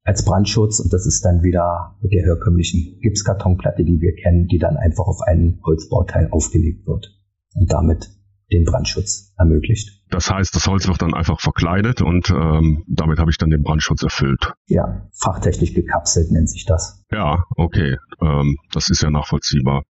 als 0.10 0.26
Brandschutz 0.26 0.80
und 0.80 0.92
das 0.92 1.06
ist 1.06 1.24
dann 1.24 1.44
wieder 1.44 1.96
mit 2.02 2.12
der 2.12 2.24
herkömmlichen 2.24 3.00
Gipskartonplatte, 3.00 3.86
die 3.86 4.02
wir 4.02 4.16
kennen, 4.16 4.48
die 4.48 4.58
dann 4.58 4.76
einfach 4.76 5.06
auf 5.06 5.22
einen 5.22 5.62
Holzbauteil 5.64 6.30
aufgelegt 6.32 6.88
wird 6.88 7.16
und 7.54 7.72
damit 7.72 8.10
den 8.52 8.66
Brandschutz 8.66 9.36
ermöglicht. 9.38 10.02
Das 10.10 10.32
heißt, 10.32 10.56
das 10.56 10.66
Holz 10.66 10.88
wird 10.88 11.04
dann 11.04 11.14
einfach 11.14 11.40
verkleidet 11.40 12.02
und 12.02 12.32
ähm, 12.32 12.84
damit 12.88 13.20
habe 13.20 13.30
ich 13.30 13.38
dann 13.38 13.52
den 13.52 13.62
Brandschutz 13.62 14.02
erfüllt. 14.02 14.52
Ja, 14.66 15.08
fachtechnisch 15.14 15.76
gekapselt 15.76 16.32
nennt 16.32 16.50
sich 16.50 16.66
das. 16.66 17.04
Ja, 17.12 17.44
okay, 17.56 17.98
ähm, 18.20 18.58
das 18.74 18.90
ist 18.90 19.04
ja 19.04 19.12
nachvollziehbar. 19.12 19.84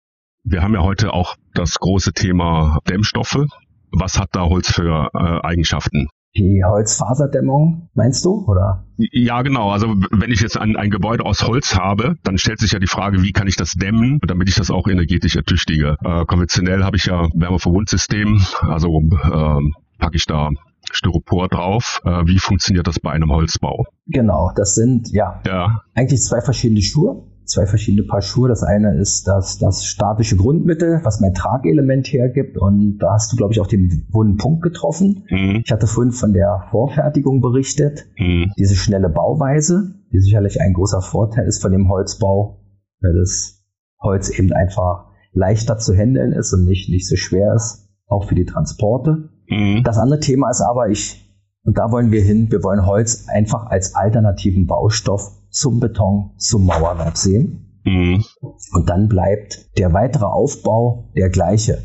Wir 0.44 0.62
haben 0.62 0.74
ja 0.74 0.84
heute 0.84 1.14
auch 1.14 1.38
das 1.54 1.80
große 1.80 2.12
Thema 2.12 2.80
Dämmstoffe. 2.90 3.46
Was 3.94 4.20
hat 4.20 4.32
da 4.34 4.44
Holz 4.44 4.70
für 4.70 5.12
äh, 5.14 5.48
Eigenschaften? 5.48 6.10
Die 6.36 6.64
Holzfaserdämmung, 6.64 7.90
meinst 7.96 8.24
du, 8.24 8.46
oder? 8.46 8.86
Ja, 8.98 9.42
genau. 9.42 9.72
Also 9.72 9.88
wenn 10.12 10.32
ich 10.32 10.42
jetzt 10.42 10.58
ein, 10.58 10.76
ein 10.76 10.92
Gebäude 10.92 11.26
aus 11.26 11.48
Holz 11.48 11.76
habe, 11.76 12.16
dann 12.24 12.38
stellt 12.38 12.60
sich 12.60 12.72
ja 12.72 12.80
die 12.80 12.88
Frage, 12.88 13.24
wie 13.24 13.32
kann 13.32 13.48
ich 13.48 13.56
das 13.56 13.74
dämmen, 13.74 14.20
damit 14.28 14.48
ich 14.48 14.56
das 14.56 14.70
auch 14.70 14.88
energetisch 14.88 15.36
ertüchtige. 15.36 15.96
Äh, 16.04 16.26
konventionell 16.26 16.84
habe 16.84 16.98
ich 16.98 17.06
ja 17.06 17.28
Wärmeverbundsystem, 17.34 18.42
also 18.62 19.02
äh, 19.12 19.72
packe 19.98 20.16
ich 20.16 20.26
da 20.26 20.52
Styropor 20.92 21.48
drauf. 21.50 22.02
Äh, 22.06 22.26
wie 22.26 22.40
funktioniert 22.40 22.88
das 22.88 23.00
bei 23.00 23.12
einem 23.12 23.32
Holzbau? 23.32 23.86
Genau, 24.08 24.52
das 24.56 24.76
sind 24.76 25.10
ja, 25.12 25.42
ja. 25.46 25.82
eigentlich 25.96 26.22
zwei 26.22 26.42
verschiedene 26.42 26.82
Schuhe 26.82 27.24
zwei 27.50 27.66
verschiedene 27.66 28.04
Paar 28.04 28.22
Schuhe. 28.22 28.48
Das 28.48 28.64
eine 28.64 28.96
ist 28.96 29.28
das, 29.28 29.58
das 29.58 29.86
statische 29.86 30.36
Grundmittel, 30.36 31.02
was 31.04 31.20
mein 31.20 31.34
Tragelement 31.34 32.08
hergibt. 32.08 32.58
Und 32.58 33.00
da 33.00 33.14
hast 33.14 33.32
du, 33.32 33.36
glaube 33.36 33.54
ich, 33.54 33.60
auch 33.60 33.68
den 33.68 34.08
wunden 34.12 34.38
Punkt 34.38 34.62
getroffen. 34.62 35.26
Mhm. 35.30 35.62
Ich 35.66 35.72
hatte 35.72 35.88
vorhin 35.88 36.12
von 36.12 36.34
der 36.34 36.68
Vorfertigung 36.72 37.42
berichtet. 37.42 38.06
Mhm. 38.18 38.52
Diese 38.58 38.76
schnelle 38.76 39.10
Bauweise, 39.10 39.96
die 40.12 40.20
sicherlich 40.20 40.62
ein 40.62 40.74
großer 40.74 41.02
Vorteil 41.02 41.48
ist 41.48 41.62
von 41.62 41.72
dem 41.72 41.90
Holzbau, 41.90 42.62
weil 43.02 43.14
das 43.14 43.64
Holz 44.00 44.30
eben 44.30 44.54
einfach 44.54 45.10
leichter 45.34 45.78
zu 45.78 45.94
handeln 45.94 46.32
ist 46.32 46.54
und 46.54 46.66
nicht, 46.66 46.90
nicht 46.90 47.08
so 47.08 47.16
schwer 47.16 47.54
ist, 47.54 47.90
auch 48.08 48.28
für 48.28 48.36
die 48.36 48.46
Transporte. 48.46 49.30
Mhm. 49.48 49.84
Das 49.84 49.98
andere 49.98 50.20
Thema 50.20 50.50
ist 50.50 50.62
aber, 50.62 50.90
ich, 50.90 51.26
und 51.64 51.78
da 51.78 51.92
wollen 51.92 52.12
wir 52.12 52.22
hin, 52.22 52.52
wir 52.52 52.64
wollen 52.64 52.86
Holz 52.86 53.28
einfach 53.28 53.68
als 53.68 53.96
alternativen 53.96 54.66
Baustoff 54.66 55.39
zum 55.50 55.80
Beton, 55.80 56.32
zum 56.38 56.66
Mauerwerk 56.66 57.18
sehen. 57.18 57.82
Mhm. 57.86 58.24
Und 58.42 58.90
dann 58.90 59.08
bleibt 59.08 59.78
der 59.78 59.94
weitere 59.94 60.26
Aufbau 60.26 61.12
der 61.16 61.30
gleiche. 61.30 61.80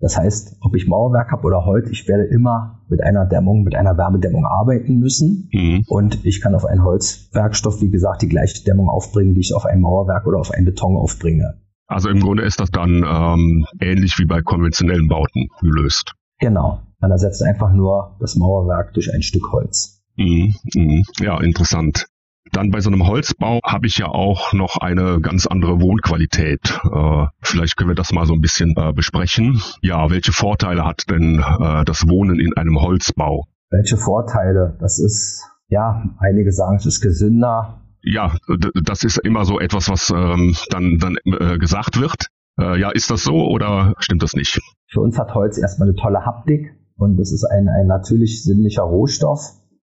Das 0.00 0.16
heißt, 0.16 0.56
ob 0.62 0.74
ich 0.74 0.88
Mauerwerk 0.88 1.30
habe 1.30 1.44
oder 1.44 1.66
Holz, 1.66 1.90
ich 1.90 2.08
werde 2.08 2.24
immer 2.24 2.80
mit 2.88 3.02
einer 3.02 3.26
Dämmung, 3.26 3.62
mit 3.62 3.74
einer 3.74 3.98
Wärmedämmung 3.98 4.46
arbeiten 4.46 4.98
müssen. 4.98 5.50
Mhm. 5.52 5.84
Und 5.88 6.24
ich 6.24 6.40
kann 6.40 6.54
auf 6.54 6.64
einen 6.64 6.82
Holzwerkstoff, 6.82 7.82
wie 7.82 7.90
gesagt, 7.90 8.22
die 8.22 8.28
gleiche 8.28 8.64
Dämmung 8.64 8.88
aufbringen, 8.88 9.34
die 9.34 9.40
ich 9.40 9.54
auf 9.54 9.66
ein 9.66 9.80
Mauerwerk 9.80 10.26
oder 10.26 10.38
auf 10.38 10.50
einen 10.50 10.64
Beton 10.64 10.96
aufbringe. 10.96 11.60
Also 11.86 12.08
im 12.08 12.20
Grunde 12.20 12.44
ist 12.44 12.60
das 12.60 12.70
dann 12.70 13.04
ähm, 13.06 13.66
ähnlich 13.80 14.16
wie 14.18 14.24
bei 14.24 14.40
konventionellen 14.42 15.08
Bauten 15.08 15.48
gelöst. 15.60 16.14
Genau. 16.38 16.80
Man 17.00 17.10
ersetzt 17.10 17.42
einfach 17.42 17.72
nur 17.72 18.16
das 18.20 18.36
Mauerwerk 18.36 18.94
durch 18.94 19.12
ein 19.12 19.22
Stück 19.22 19.52
Holz. 19.52 20.02
Mhm. 20.16 20.54
Mhm. 20.74 21.04
Ja, 21.18 21.40
interessant. 21.40 22.06
Dann 22.52 22.70
bei 22.70 22.80
so 22.80 22.90
einem 22.90 23.06
Holzbau 23.06 23.60
habe 23.64 23.86
ich 23.86 23.98
ja 23.98 24.06
auch 24.06 24.52
noch 24.52 24.78
eine 24.78 25.20
ganz 25.20 25.46
andere 25.46 25.80
Wohnqualität. 25.80 26.80
Äh, 26.84 27.26
vielleicht 27.42 27.76
können 27.76 27.90
wir 27.90 27.94
das 27.94 28.12
mal 28.12 28.26
so 28.26 28.34
ein 28.34 28.40
bisschen 28.40 28.74
äh, 28.76 28.92
besprechen. 28.92 29.60
Ja, 29.82 30.10
welche 30.10 30.32
Vorteile 30.32 30.84
hat 30.84 31.10
denn 31.10 31.38
äh, 31.38 31.84
das 31.84 32.08
Wohnen 32.08 32.40
in 32.40 32.56
einem 32.56 32.80
Holzbau? 32.80 33.46
Welche 33.70 33.96
Vorteile? 33.96 34.76
Das 34.80 34.98
ist, 34.98 35.44
ja, 35.68 36.02
einige 36.18 36.50
sagen, 36.50 36.76
es 36.76 36.86
ist 36.86 37.00
gesünder. 37.00 37.82
Ja, 38.02 38.34
das 38.82 39.04
ist 39.04 39.18
immer 39.18 39.44
so 39.44 39.60
etwas, 39.60 39.88
was 39.90 40.10
ähm, 40.10 40.56
dann, 40.70 40.98
dann 40.98 41.18
äh, 41.24 41.58
gesagt 41.58 42.00
wird. 42.00 42.26
Äh, 42.58 42.80
ja, 42.80 42.90
ist 42.90 43.10
das 43.10 43.22
so 43.22 43.46
oder 43.48 43.94
stimmt 43.98 44.22
das 44.22 44.32
nicht? 44.32 44.60
Für 44.90 45.00
uns 45.00 45.18
hat 45.18 45.34
Holz 45.34 45.58
erstmal 45.58 45.88
eine 45.88 45.96
tolle 45.96 46.24
Haptik 46.24 46.74
und 46.96 47.20
es 47.20 47.32
ist 47.32 47.44
ein, 47.44 47.68
ein 47.68 47.86
natürlich 47.86 48.42
sinnlicher 48.42 48.82
Rohstoff, 48.82 49.40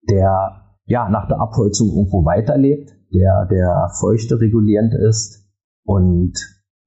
der 0.10 0.65
ja, 0.86 1.10
nach 1.10 1.27
der 1.27 1.39
Abholzung 1.39 1.89
irgendwo 1.89 2.25
weiterlebt, 2.25 2.96
der, 3.13 3.46
der 3.46 3.89
feuchte 4.00 4.39
regulierend 4.39 4.94
ist 4.94 5.48
und 5.84 6.34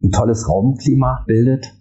ein 0.02 0.10
tolles 0.10 0.48
Raumklima 0.48 1.24
bildet. 1.26 1.74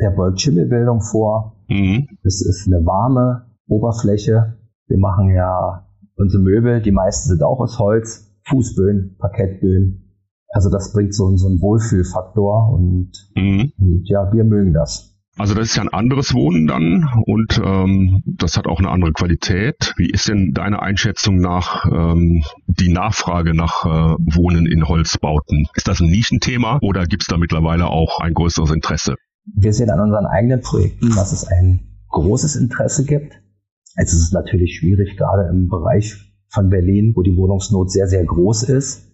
Der 0.00 0.10
beugt 0.10 0.40
Schimmelbildung 0.40 1.00
vor. 1.00 1.64
Mhm. 1.68 2.08
Es 2.24 2.44
ist 2.44 2.66
eine 2.66 2.84
warme 2.84 3.46
Oberfläche. 3.68 4.58
Wir 4.86 4.98
machen 4.98 5.30
ja 5.30 5.88
unsere 6.16 6.42
Möbel, 6.42 6.82
die 6.82 6.92
meisten 6.92 7.28
sind 7.28 7.42
auch 7.42 7.60
aus 7.60 7.78
Holz, 7.78 8.30
Fußböden, 8.44 9.16
Parkettböden. 9.18 10.00
Also 10.48 10.70
das 10.70 10.92
bringt 10.92 11.14
so, 11.14 11.34
so 11.36 11.48
einen 11.48 11.60
Wohlfühlfaktor 11.60 12.70
und, 12.72 13.10
mhm. 13.34 13.72
und 13.78 14.08
ja, 14.08 14.30
wir 14.32 14.44
mögen 14.44 14.72
das. 14.72 15.13
Also 15.36 15.54
das 15.54 15.70
ist 15.70 15.76
ja 15.76 15.82
ein 15.82 15.88
anderes 15.88 16.32
Wohnen 16.32 16.68
dann 16.68 17.08
und 17.26 17.60
ähm, 17.62 18.22
das 18.24 18.56
hat 18.56 18.66
auch 18.66 18.78
eine 18.78 18.90
andere 18.90 19.12
Qualität. 19.12 19.92
Wie 19.96 20.08
ist 20.08 20.28
denn 20.28 20.52
deine 20.52 20.80
Einschätzung 20.80 21.36
nach 21.36 21.86
ähm, 21.86 22.44
die 22.66 22.92
Nachfrage 22.92 23.52
nach 23.52 23.84
äh, 23.84 24.16
Wohnen 24.36 24.66
in 24.66 24.86
Holzbauten? 24.86 25.66
Ist 25.74 25.88
das 25.88 26.00
ein 26.00 26.08
Nischenthema 26.08 26.78
oder 26.82 27.06
gibt 27.06 27.22
es 27.22 27.28
da 27.28 27.36
mittlerweile 27.36 27.88
auch 27.88 28.20
ein 28.20 28.32
größeres 28.32 28.70
Interesse? 28.70 29.16
Wir 29.56 29.72
sehen 29.72 29.90
an 29.90 30.00
unseren 30.00 30.26
eigenen 30.26 30.60
Projekten, 30.60 31.10
dass 31.10 31.32
es 31.32 31.44
ein 31.44 31.80
großes 32.10 32.54
Interesse 32.54 33.04
gibt. 33.04 33.34
Es 33.96 34.12
ist 34.12 34.32
natürlich 34.32 34.78
schwierig, 34.78 35.16
gerade 35.16 35.48
im 35.50 35.68
Bereich 35.68 36.14
von 36.48 36.70
Berlin, 36.70 37.12
wo 37.16 37.22
die 37.22 37.36
Wohnungsnot 37.36 37.90
sehr, 37.90 38.06
sehr 38.06 38.24
groß 38.24 38.64
ist. 38.64 39.13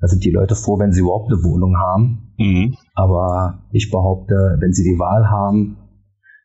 Da 0.00 0.06
sind 0.06 0.24
die 0.24 0.30
Leute 0.30 0.54
froh, 0.54 0.78
wenn 0.78 0.92
sie 0.92 1.00
überhaupt 1.00 1.32
eine 1.32 1.42
Wohnung 1.42 1.76
haben. 1.76 2.34
Mhm. 2.38 2.76
Aber 2.94 3.64
ich 3.72 3.90
behaupte, 3.90 4.56
wenn 4.60 4.72
sie 4.72 4.84
die 4.84 4.98
Wahl 4.98 5.28
haben 5.28 5.76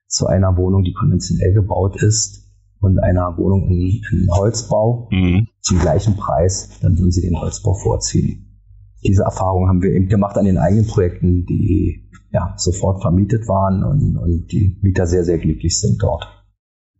zu 0.07 0.27
einer 0.27 0.57
Wohnung, 0.57 0.83
die 0.83 0.93
konventionell 0.93 1.53
gebaut 1.53 2.01
ist 2.01 2.51
und 2.79 2.99
einer 2.99 3.37
Wohnung 3.37 3.67
in, 3.69 4.01
in 4.11 4.27
Holzbau 4.31 5.07
mhm. 5.11 5.47
zum 5.61 5.79
gleichen 5.79 6.15
Preis, 6.15 6.79
dann 6.81 6.97
würden 6.97 7.11
sie 7.11 7.21
den 7.21 7.39
Holzbau 7.39 7.73
vorziehen. 7.73 8.59
Diese 9.05 9.23
Erfahrung 9.23 9.67
haben 9.67 9.81
wir 9.81 9.91
eben 9.91 10.07
gemacht 10.07 10.37
an 10.37 10.45
den 10.45 10.57
eigenen 10.57 10.87
Projekten, 10.87 11.45
die 11.45 12.09
ja 12.31 12.53
sofort 12.57 13.01
vermietet 13.01 13.47
waren 13.47 13.83
und, 13.83 14.17
und 14.17 14.51
die 14.51 14.79
Mieter 14.81 15.05
sehr, 15.05 15.23
sehr 15.23 15.37
glücklich 15.37 15.79
sind 15.79 16.01
dort. 16.01 16.25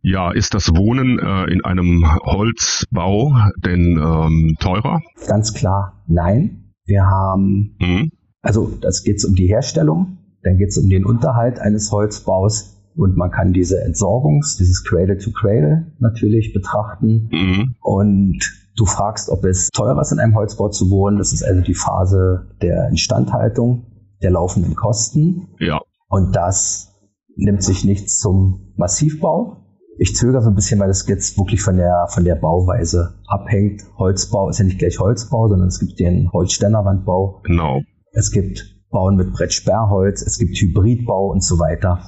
Ja, 0.06 0.32
ist 0.32 0.52
das 0.52 0.68
Wohnen 0.68 1.18
äh, 1.18 1.50
in 1.50 1.64
einem 1.64 2.04
Holzbau 2.24 3.32
denn 3.64 3.98
ähm, 3.98 4.54
teurer? 4.60 5.00
Ganz 5.26 5.54
klar, 5.54 6.04
nein. 6.06 6.74
Wir 6.84 7.06
haben, 7.06 7.74
mhm. 7.80 8.10
also 8.42 8.70
das 8.82 9.02
geht 9.02 9.24
um 9.24 9.34
die 9.34 9.46
Herstellung, 9.46 10.18
dann 10.42 10.58
geht 10.58 10.68
es 10.68 10.76
um 10.76 10.90
den 10.90 11.06
Unterhalt 11.06 11.58
eines 11.58 11.90
Holzbaus 11.90 12.82
und 12.94 13.16
man 13.16 13.30
kann 13.30 13.54
diese 13.54 13.82
Entsorgungs-, 13.82 14.58
dieses 14.58 14.84
Cradle 14.84 15.16
to 15.16 15.30
Cradle 15.30 15.90
natürlich 16.00 16.52
betrachten. 16.52 17.30
Mhm. 17.32 17.74
Und 17.80 18.40
du 18.76 18.84
fragst, 18.84 19.30
ob 19.30 19.46
es 19.46 19.70
teurer 19.70 20.02
ist, 20.02 20.12
in 20.12 20.18
einem 20.18 20.34
Holzbau 20.34 20.68
zu 20.68 20.90
wohnen. 20.90 21.16
Das 21.16 21.32
ist 21.32 21.42
also 21.42 21.62
die 21.62 21.74
Phase 21.74 22.50
der 22.60 22.90
Instandhaltung, 22.90 23.86
der 24.22 24.32
laufenden 24.32 24.74
Kosten. 24.74 25.48
Ja. 25.60 25.80
Und 26.08 26.36
das 26.36 26.92
nimmt 27.36 27.62
sich 27.62 27.86
nichts 27.86 28.18
zum 28.18 28.74
Massivbau, 28.76 29.63
ich 29.98 30.14
zögere 30.16 30.42
so 30.42 30.50
ein 30.50 30.54
bisschen, 30.54 30.80
weil 30.80 30.90
es 30.90 31.06
jetzt 31.06 31.38
wirklich 31.38 31.62
von 31.62 31.76
der, 31.76 32.06
von 32.08 32.24
der 32.24 32.34
Bauweise 32.34 33.14
abhängt. 33.26 33.82
Holzbau 33.96 34.48
ist 34.48 34.58
ja 34.58 34.64
nicht 34.64 34.78
gleich 34.78 34.98
Holzbau, 34.98 35.48
sondern 35.48 35.68
es 35.68 35.78
gibt 35.78 35.98
den 36.00 36.32
Holzständerwandbau. 36.32 37.42
Genau. 37.44 37.80
Es 38.12 38.30
gibt 38.30 38.76
Bauen 38.90 39.16
mit 39.16 39.32
Brettsperrholz, 39.32 40.22
es 40.22 40.38
gibt 40.38 40.56
Hybridbau 40.56 41.30
und 41.30 41.42
so 41.42 41.58
weiter. 41.58 42.00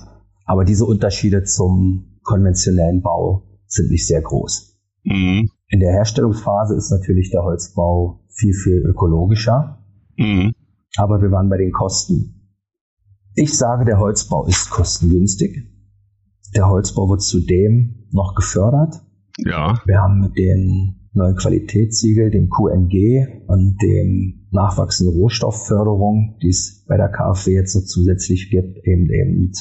Aber 0.45 0.65
diese 0.65 0.85
Unterschiede 0.85 1.43
zum 1.45 2.21
konventionellen 2.23 3.03
Bau 3.03 3.43
sind 3.67 3.91
nicht 3.91 4.07
sehr 4.07 4.23
groß. 4.23 4.79
Mhm. 5.05 5.51
In 5.69 5.81
der 5.81 5.93
Herstellungsphase 5.93 6.77
ist 6.77 6.91
natürlich 6.91 7.31
der 7.31 7.43
Holzbau 7.43 8.21
viel, 8.31 8.55
viel 8.55 8.85
ökologischer. 8.87 9.85
Mhm. 10.17 10.53
Aber 10.97 11.21
wir 11.21 11.31
waren 11.31 11.49
bei 11.49 11.59
den 11.59 11.73
Kosten. 11.73 12.53
Ich 13.35 13.57
sage, 13.57 13.85
der 13.85 13.99
Holzbau 13.99 14.47
ist 14.47 14.71
kostengünstig. 14.71 15.76
Der 16.57 16.69
Holzbau 16.71 17.11
wird 17.11 17.21
zudem 17.21 18.07
noch 18.13 18.35
gefördert. 18.35 19.03
Ja. 19.39 19.79
Wir 19.85 20.01
haben 20.01 20.21
mit 20.21 20.39
den 20.39 21.11
neuen 21.13 21.37
Qualitätssiegel, 21.37 22.31
dem 22.31 22.49
QNG 22.49 23.45
und 23.47 23.77
dem 23.83 24.49
nachwachsenden 24.51 25.19
Rohstoffförderung, 25.19 26.39
die 26.43 26.49
es 26.49 26.85
bei 26.89 26.97
der 26.97 27.11
KfW 27.11 27.53
jetzt 27.53 27.75
so 27.75 27.81
zusätzlich 27.81 28.51
gibt, 28.51 28.79
eben 28.87 29.11
eben 29.11 29.53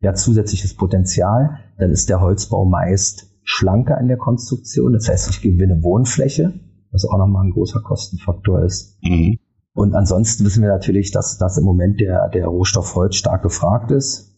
ja 0.00 0.14
zusätzliches 0.14 0.74
Potenzial. 0.74 1.58
Dann 1.78 1.90
ist 1.90 2.08
der 2.08 2.20
Holzbau 2.20 2.64
meist 2.64 3.30
schlanker 3.42 4.00
in 4.00 4.08
der 4.08 4.16
Konstruktion. 4.16 4.94
Das 4.94 5.08
heißt, 5.08 5.28
ich 5.30 5.42
gewinne 5.42 5.82
Wohnfläche. 5.82 6.54
was 6.90 7.04
auch 7.04 7.18
nochmal 7.18 7.46
ein 7.46 7.52
großer 7.52 7.80
Kostenfaktor 7.80 8.64
ist. 8.64 8.98
Mhm. 9.02 9.38
Und 9.74 9.94
ansonsten 9.94 10.44
wissen 10.44 10.62
wir 10.62 10.68
natürlich, 10.68 11.10
dass, 11.10 11.38
dass 11.38 11.58
im 11.58 11.64
Moment 11.64 12.00
der, 12.00 12.28
der 12.28 12.46
Rohstoff 12.46 12.94
Holz 12.94 13.16
stark 13.16 13.42
gefragt 13.42 13.90
ist 13.90 14.31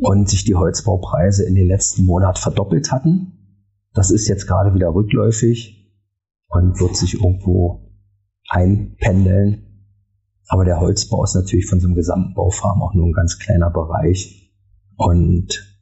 und 0.00 0.28
sich 0.28 0.44
die 0.44 0.54
Holzbaupreise 0.54 1.44
in 1.44 1.54
den 1.54 1.68
letzten 1.68 2.04
Monaten 2.04 2.40
verdoppelt 2.40 2.90
hatten. 2.90 3.66
Das 3.92 4.10
ist 4.10 4.28
jetzt 4.28 4.46
gerade 4.46 4.74
wieder 4.74 4.94
rückläufig 4.94 5.94
und 6.48 6.80
wird 6.80 6.96
sich 6.96 7.14
irgendwo 7.14 7.92
einpendeln. 8.48 9.86
Aber 10.48 10.64
der 10.64 10.80
Holzbau 10.80 11.22
ist 11.22 11.34
natürlich 11.34 11.66
von 11.66 11.80
so 11.80 11.86
einem 11.86 11.96
gesamten 11.96 12.34
Baufarm 12.34 12.82
auch 12.82 12.94
nur 12.94 13.06
ein 13.06 13.12
ganz 13.12 13.38
kleiner 13.38 13.70
Bereich. 13.70 14.52
Und 14.96 15.78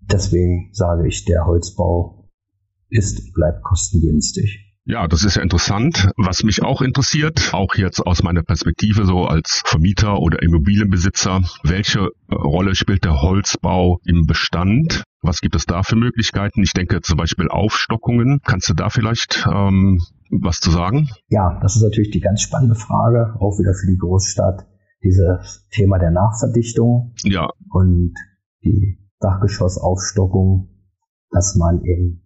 deswegen 0.00 0.70
sage 0.72 1.08
ich, 1.08 1.24
der 1.24 1.46
Holzbau 1.46 2.28
ist, 2.90 3.32
bleibt 3.32 3.62
kostengünstig. 3.62 4.71
Ja, 4.84 5.06
das 5.06 5.24
ist 5.24 5.36
ja 5.36 5.42
interessant. 5.42 6.10
Was 6.16 6.42
mich 6.42 6.62
auch 6.62 6.82
interessiert, 6.82 7.54
auch 7.54 7.76
jetzt 7.76 8.00
aus 8.00 8.24
meiner 8.24 8.42
Perspektive 8.42 9.06
so 9.06 9.26
als 9.26 9.62
Vermieter 9.64 10.18
oder 10.18 10.42
Immobilienbesitzer, 10.42 11.40
welche 11.62 12.08
Rolle 12.30 12.74
spielt 12.74 13.04
der 13.04 13.22
Holzbau 13.22 14.00
im 14.04 14.26
Bestand? 14.26 15.04
Was 15.20 15.40
gibt 15.40 15.54
es 15.54 15.66
da 15.66 15.84
für 15.84 15.94
Möglichkeiten? 15.94 16.62
Ich 16.62 16.72
denke 16.72 17.00
zum 17.00 17.16
Beispiel 17.16 17.48
Aufstockungen. 17.48 18.40
Kannst 18.44 18.68
du 18.70 18.74
da 18.74 18.90
vielleicht 18.90 19.46
ähm, 19.48 20.00
was 20.30 20.58
zu 20.58 20.72
sagen? 20.72 21.08
Ja, 21.28 21.60
das 21.62 21.76
ist 21.76 21.82
natürlich 21.82 22.10
die 22.10 22.20
ganz 22.20 22.42
spannende 22.42 22.74
Frage, 22.74 23.36
auch 23.38 23.58
wieder 23.60 23.74
für 23.74 23.86
die 23.86 23.98
Großstadt. 23.98 24.66
Dieses 25.04 25.66
Thema 25.70 25.98
der 25.98 26.10
Nachverdichtung 26.10 27.14
ja. 27.22 27.48
und 27.70 28.14
die 28.64 28.98
Dachgeschossaufstockung, 29.20 30.68
dass 31.30 31.54
man 31.56 31.84
eben 31.84 32.21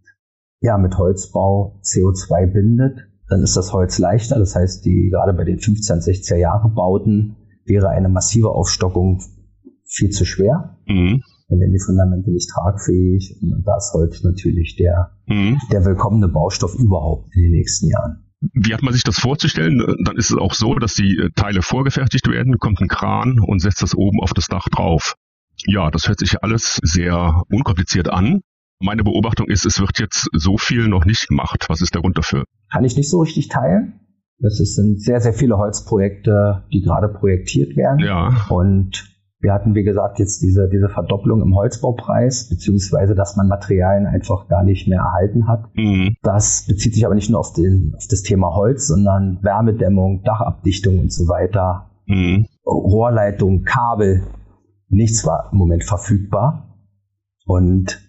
ja 0.67 0.79
mit 0.79 0.99
Holzbau 0.99 1.81
CO2 1.83 2.53
bindet. 2.53 3.09
Dann 3.29 3.43
ist 3.43 3.57
das 3.57 3.73
Holz 3.73 3.99
leichter. 3.99 4.39
Das 4.39 4.55
heißt, 4.55 4.85
die 4.85 5.09
gerade 5.11 5.33
bei 5.33 5.45
den 5.45 5.59
15, 5.59 6.01
16er 6.01 6.37
Jahre 6.37 6.69
Bauten 6.69 7.37
wäre 7.65 7.89
eine 7.89 8.09
massive 8.09 8.51
Aufstockung 8.51 9.23
viel 9.85 10.11
zu 10.11 10.25
schwer. 10.25 10.79
Mhm 10.87 11.23
dann 11.49 11.61
werden 11.61 11.73
die 11.73 11.85
Fundamente 11.85 12.31
nicht 12.31 12.51
tragfähig. 12.51 13.39
Und 13.41 13.63
da 13.65 13.77
ist 13.77 13.93
Holz 13.95 14.23
natürlich 14.23 14.77
der, 14.77 15.17
mhm. 15.27 15.59
der 15.71 15.85
willkommene 15.85 16.29
Baustoff 16.29 16.75
überhaupt 16.75 17.35
in 17.35 17.43
den 17.43 17.53
nächsten 17.53 17.89
Jahren. 17.89 18.25
Wie 18.53 18.75
hat 18.75 18.83
man 18.83 18.93
sich 18.93 19.03
das 19.03 19.19
vorzustellen? 19.19 19.79
Dann 20.05 20.17
ist 20.17 20.31
es 20.31 20.37
auch 20.37 20.55
so, 20.55 20.75
dass 20.75 20.95
die 20.95 21.17
äh, 21.17 21.31
Teile 21.35 21.63
vorgefertigt 21.63 22.29
werden, 22.29 22.59
kommt 22.59 22.81
ein 22.81 22.89
Kran 22.89 23.41
und 23.41 23.61
setzt 23.61 23.83
das 23.83 23.95
oben 23.95 24.21
auf 24.21 24.35
das 24.35 24.49
Dach 24.49 24.69
drauf. 24.69 25.15
Ja, 25.67 25.91
das 25.91 26.07
hört 26.09 26.19
sich 26.19 26.43
alles 26.43 26.79
sehr 26.83 27.43
unkompliziert 27.49 28.11
an. 28.11 28.43
Meine 28.81 29.05
Beobachtung 29.05 29.47
ist, 29.49 29.65
es 29.65 29.81
wird 29.81 29.99
jetzt 29.99 30.29
so 30.33 30.59
viel 30.59 30.89
noch 30.89 31.05
nicht 31.05 31.29
gemacht. 31.29 31.67
Was 31.69 31.81
ist 31.81 31.95
der 31.95 32.03
Grund 32.03 32.19
dafür? 32.19 32.45
Kann 32.71 32.85
ich 32.85 32.97
nicht 32.97 33.11
so 33.11 33.21
richtig 33.21 33.49
teilen. 33.49 34.01
Es 34.39 34.59
sind 34.59 35.01
sehr, 35.01 35.21
sehr 35.21 35.33
viele 35.33 35.57
Holzprojekte, 35.57 36.65
die 36.73 36.83
gerade 36.83 37.09
projektiert 37.09 37.75
werden. 37.77 38.01
Ja. 38.01 38.47
Und 38.51 39.17
wir 39.41 39.53
hatten, 39.53 39.75
wie 39.75 39.83
gesagt, 39.83 40.19
jetzt 40.19 40.43
diese, 40.43 40.69
diese 40.69 40.89
Verdopplung 40.89 41.41
im 41.41 41.55
Holzbaupreis, 41.55 42.49
beziehungsweise, 42.49 43.15
dass 43.15 43.37
man 43.37 43.49
Materialien 43.49 44.07
einfach 44.07 44.49
gar 44.49 44.63
nicht 44.63 44.89
mehr 44.89 45.01
erhalten 45.01 45.49
hat. 45.49 45.65
Mhm. 45.75 46.17
Das 46.23 46.67
bezieht 46.67 46.95
sich 46.95 47.07
aber 47.07 47.15
nicht 47.15 47.31
nur 47.31 47.41
auf, 47.41 47.53
den, 47.55 47.95
auf 47.97 48.07
das 48.09 48.23
Thema 48.23 48.55
Holz, 48.55 48.89
sondern 48.89 49.39
Wärmedämmung, 49.43 50.23
Dachabdichtung 50.23 50.99
und 50.99 51.13
so 51.13 51.29
weiter. 51.29 51.91
Mhm. 52.07 52.47
Rohrleitung, 52.67 53.63
Kabel, 53.63 54.23
nichts 54.89 55.25
war 55.27 55.51
im 55.53 55.59
Moment 55.59 55.85
verfügbar. 55.85 56.77
Und 57.47 58.06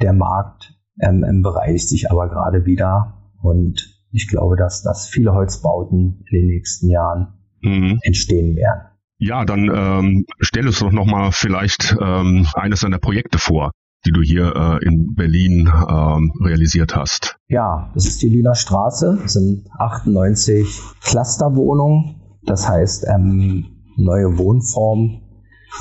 der 0.00 0.12
Markt 0.12 0.74
ähm, 1.00 1.42
bereinigt 1.42 1.88
sich 1.88 2.10
aber 2.10 2.28
gerade 2.28 2.66
wieder. 2.66 3.32
Und 3.42 4.00
ich 4.12 4.28
glaube, 4.28 4.56
dass, 4.56 4.82
dass 4.82 5.08
viele 5.08 5.32
Holzbauten 5.32 6.24
in 6.30 6.38
den 6.38 6.46
nächsten 6.48 6.88
Jahren 6.88 7.34
mhm. 7.62 7.98
entstehen 8.02 8.56
werden. 8.56 8.86
Ja, 9.18 9.44
dann 9.44 9.70
ähm, 9.72 10.24
stell 10.40 10.66
uns 10.66 10.78
doch 10.78 10.92
nochmal 10.92 11.30
vielleicht 11.32 11.96
ähm, 12.00 12.46
eines 12.54 12.80
deiner 12.80 12.98
Projekte 12.98 13.38
vor, 13.38 13.70
die 14.06 14.12
du 14.12 14.22
hier 14.22 14.54
äh, 14.56 14.84
in 14.86 15.14
Berlin 15.14 15.70
ähm, 15.90 16.32
realisiert 16.42 16.96
hast. 16.96 17.36
Ja, 17.48 17.90
das 17.94 18.06
ist 18.06 18.22
die 18.22 18.30
Lüner 18.30 18.54
Straße. 18.54 19.18
Das 19.22 19.34
sind 19.34 19.68
98 19.78 20.66
Clusterwohnungen. 21.02 22.16
Das 22.42 22.66
heißt, 22.66 23.06
ähm, 23.08 23.66
neue 23.96 24.38
Wohnform, 24.38 25.20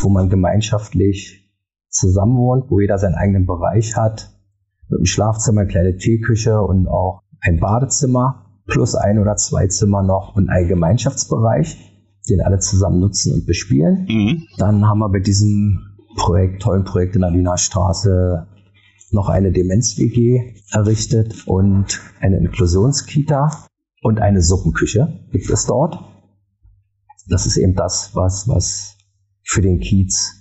wo 0.01 0.09
man 0.09 0.29
gemeinschaftlich 0.29 1.38
zusammenwohnt, 1.89 2.65
wo 2.69 2.79
jeder 2.79 2.97
seinen 2.97 3.15
eigenen 3.15 3.45
Bereich 3.45 3.95
hat. 3.95 4.31
Mit 4.89 4.99
einem 4.99 5.05
Schlafzimmer, 5.05 5.65
kleine 5.65 5.97
Teeküche 5.97 6.61
und 6.61 6.87
auch 6.87 7.21
ein 7.41 7.59
Badezimmer 7.59 8.45
plus 8.65 8.95
ein 8.95 9.19
oder 9.19 9.35
zwei 9.35 9.67
Zimmer 9.67 10.03
noch 10.03 10.35
und 10.35 10.49
ein 10.49 10.67
Gemeinschaftsbereich 10.67 11.89
den 12.29 12.41
alle 12.41 12.59
zusammen 12.59 12.99
nutzen 12.99 13.33
und 13.33 13.45
bespielen. 13.45 14.05
Mhm. 14.07 14.47
Dann 14.57 14.85
haben 14.85 14.99
wir 14.99 15.09
bei 15.09 15.19
diesem 15.19 15.97
Projekt, 16.15 16.61
tollen 16.61 16.83
Projekt 16.83 17.15
in 17.15 17.21
der 17.21 17.33
Wiener 17.33 17.57
Straße 17.57 18.47
noch 19.11 19.29
eine 19.29 19.51
Demenz-WG 19.51 20.53
errichtet 20.71 21.47
und 21.47 21.99
eine 22.19 22.37
Inklusionskita 22.37 23.65
und 24.01 24.19
eine 24.19 24.41
Suppenküche 24.41 25.25
gibt 25.31 25.49
es 25.49 25.65
dort. 25.65 25.97
Das 27.27 27.45
ist 27.45 27.57
eben 27.57 27.75
das, 27.75 28.11
was, 28.15 28.47
was 28.47 28.97
für 29.43 29.61
den 29.61 29.79
Kiez 29.79 30.38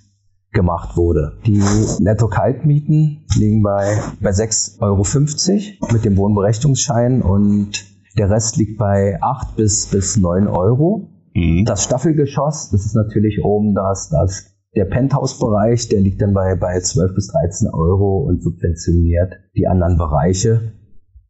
gemacht 0.51 0.97
wurde. 0.97 1.37
Die 1.45 1.61
Netto-Kaltmieten 1.99 3.25
liegen 3.37 3.61
bei, 3.61 3.97
bei 4.19 4.31
6,50 4.31 4.81
Euro 4.81 5.93
mit 5.93 6.05
dem 6.05 6.17
Wohnberechtigungsschein 6.17 7.21
und 7.21 7.85
der 8.17 8.29
Rest 8.29 8.57
liegt 8.57 8.77
bei 8.77 9.17
8 9.21 9.55
bis, 9.55 9.87
bis 9.87 10.17
9 10.17 10.47
Euro. 10.47 11.09
Mhm. 11.33 11.65
Das 11.65 11.83
Staffelgeschoss, 11.83 12.71
das 12.71 12.85
ist 12.85 12.95
natürlich 12.95 13.43
oben 13.43 13.75
das, 13.75 14.09
das 14.09 14.55
der 14.75 14.85
Penthouse-Bereich, 14.85 15.89
der 15.89 16.01
liegt 16.01 16.21
dann 16.21 16.33
bei, 16.33 16.55
bei 16.55 16.79
12 16.79 17.15
bis 17.15 17.27
13 17.27 17.69
Euro 17.69 18.19
und 18.19 18.43
subventioniert 18.43 19.33
die 19.55 19.67
anderen 19.67 19.97
Bereiche. 19.97 20.73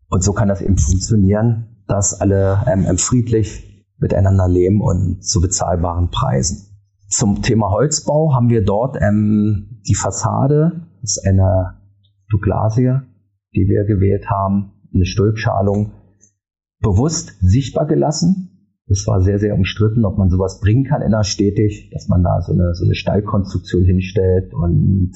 Und 0.10 0.24
so 0.24 0.34
kann 0.34 0.50
das 0.50 0.62
eben 0.62 0.78
funktionieren, 0.78 1.84
dass 1.88 2.20
alle 2.20 2.66
ähm, 2.68 2.98
friedlich 2.98 3.86
miteinander 3.98 4.48
leben 4.48 4.82
und 4.82 5.24
zu 5.24 5.42
bezahlbaren 5.42 6.10
Preisen. 6.10 6.69
Zum 7.10 7.42
Thema 7.42 7.72
Holzbau 7.72 8.34
haben 8.34 8.50
wir 8.50 8.64
dort 8.64 8.98
ähm, 9.02 9.82
die 9.88 9.96
Fassade, 9.96 10.88
das 11.02 11.18
ist 11.18 11.28
eine 11.28 11.80
Douglasie, 12.30 13.00
die 13.56 13.68
wir 13.68 13.84
gewählt 13.86 14.30
haben, 14.30 14.74
eine 14.94 15.06
Stülpschalung, 15.06 15.92
bewusst 16.82 17.36
sichtbar 17.42 17.88
gelassen, 17.88 18.50
es 18.90 19.06
war 19.06 19.22
sehr, 19.22 19.38
sehr 19.38 19.54
umstritten, 19.54 20.04
ob 20.04 20.18
man 20.18 20.30
sowas 20.30 20.60
bringen 20.60 20.84
kann 20.84 21.02
innerstädtisch, 21.02 21.90
dass 21.92 22.08
man 22.08 22.24
da 22.24 22.42
so 22.42 22.54
eine, 22.54 22.74
so 22.74 22.86
eine 22.86 22.96
Stallkonstruktion 22.96 23.84
hinstellt 23.84 24.54
und 24.54 25.14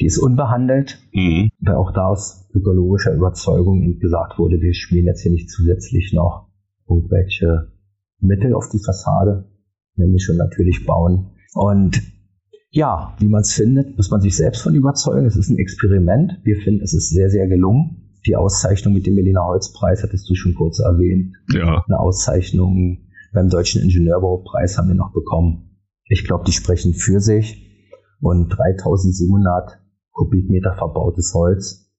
die 0.00 0.06
ist 0.06 0.18
unbehandelt, 0.18 0.98
mhm. 1.12 1.50
weil 1.60 1.74
auch 1.76 1.92
da 1.92 2.06
aus 2.08 2.48
ökologischer 2.54 3.14
Überzeugung 3.14 3.98
gesagt 3.98 4.38
wurde, 4.38 4.60
wir 4.60 4.74
spielen 4.74 5.06
jetzt 5.06 5.22
hier 5.22 5.32
nicht 5.32 5.50
zusätzlich 5.50 6.12
noch 6.14 6.48
irgendwelche 6.88 7.72
Mittel 8.20 8.54
auf 8.54 8.68
die 8.70 8.82
Fassade, 8.84 9.53
nämlich 9.96 10.24
schon 10.24 10.36
natürlich 10.36 10.84
bauen. 10.86 11.30
Und 11.54 12.02
ja, 12.70 13.14
wie 13.18 13.28
man 13.28 13.42
es 13.42 13.52
findet, 13.52 13.96
muss 13.96 14.10
man 14.10 14.20
sich 14.20 14.36
selbst 14.36 14.62
von 14.62 14.74
überzeugen. 14.74 15.26
Es 15.26 15.36
ist 15.36 15.50
ein 15.50 15.58
Experiment. 15.58 16.40
Wir 16.42 16.56
finden, 16.56 16.82
es 16.82 16.92
ist 16.92 17.10
sehr, 17.10 17.30
sehr 17.30 17.46
gelungen 17.46 18.04
die 18.26 18.36
Auszeichnung 18.36 18.94
mit 18.94 19.06
dem 19.06 19.16
Berliner 19.16 19.44
Holzpreis 19.44 20.02
hattest 20.02 20.28
du 20.28 20.34
schon 20.34 20.54
kurz 20.54 20.78
erwähnt. 20.78 21.34
Ja. 21.52 21.84
Eine 21.86 22.00
Auszeichnung 22.00 22.98
beim 23.32 23.48
Deutschen 23.48 23.82
Ingenieurbaupreis 23.82 24.78
haben 24.78 24.88
wir 24.88 24.94
noch 24.94 25.12
bekommen. 25.12 25.78
Ich 26.06 26.24
glaube, 26.24 26.44
die 26.46 26.52
sprechen 26.52 26.94
für 26.94 27.20
sich. 27.20 27.60
Und 28.20 28.48
3700 28.48 29.80
Kubikmeter 30.12 30.74
verbautes 30.74 31.34
Holz 31.34 31.90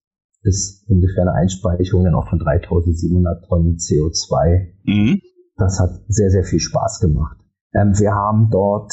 ist 0.41 0.88
ungefähr 0.88 1.23
eine 1.23 1.34
Einspeicherung 1.34 2.05
dann 2.05 2.15
auch 2.15 2.29
von 2.29 2.39
3700 2.39 3.45
Tonnen 3.45 3.77
CO2. 3.77 4.69
Mhm. 4.84 5.21
Das 5.58 5.79
hat 5.79 5.91
sehr, 6.08 6.29
sehr 6.29 6.43
viel 6.43 6.60
Spaß 6.60 7.01
gemacht. 7.01 7.38
Ähm, 7.76 7.98
wir 8.00 8.14
haben 8.14 8.50
dort 8.50 8.92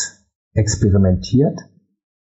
experimentiert. 0.54 1.58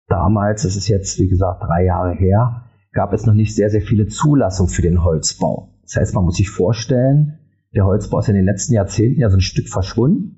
Damals, 0.09 0.63
das 0.63 0.77
ist 0.77 0.89
jetzt, 0.89 1.19
wie 1.19 1.29
gesagt, 1.29 1.63
drei 1.63 1.85
Jahre 1.85 2.15
her, 2.15 2.65
gab 2.93 3.13
es 3.13 3.25
noch 3.25 3.35
nicht 3.35 3.55
sehr, 3.55 3.71
sehr 3.71 3.81
viele 3.81 4.07
Zulassungen 4.07 4.71
für 4.71 4.83
den 4.83 5.03
Holzbau. 5.03 5.79
Das 5.83 5.97
heißt, 5.97 6.15
man 6.15 6.25
muss 6.25 6.37
sich 6.37 6.51
vorstellen, 6.51 7.39
der 7.75 7.87
Holzbau 7.87 8.19
ist 8.19 8.29
in 8.29 8.35
den 8.35 8.45
letzten 8.45 8.75
Jahrzehnten 8.75 9.21
ja 9.21 9.31
so 9.31 9.39
ein 9.39 9.41
Stück 9.41 9.69
verschwunden. 9.69 10.37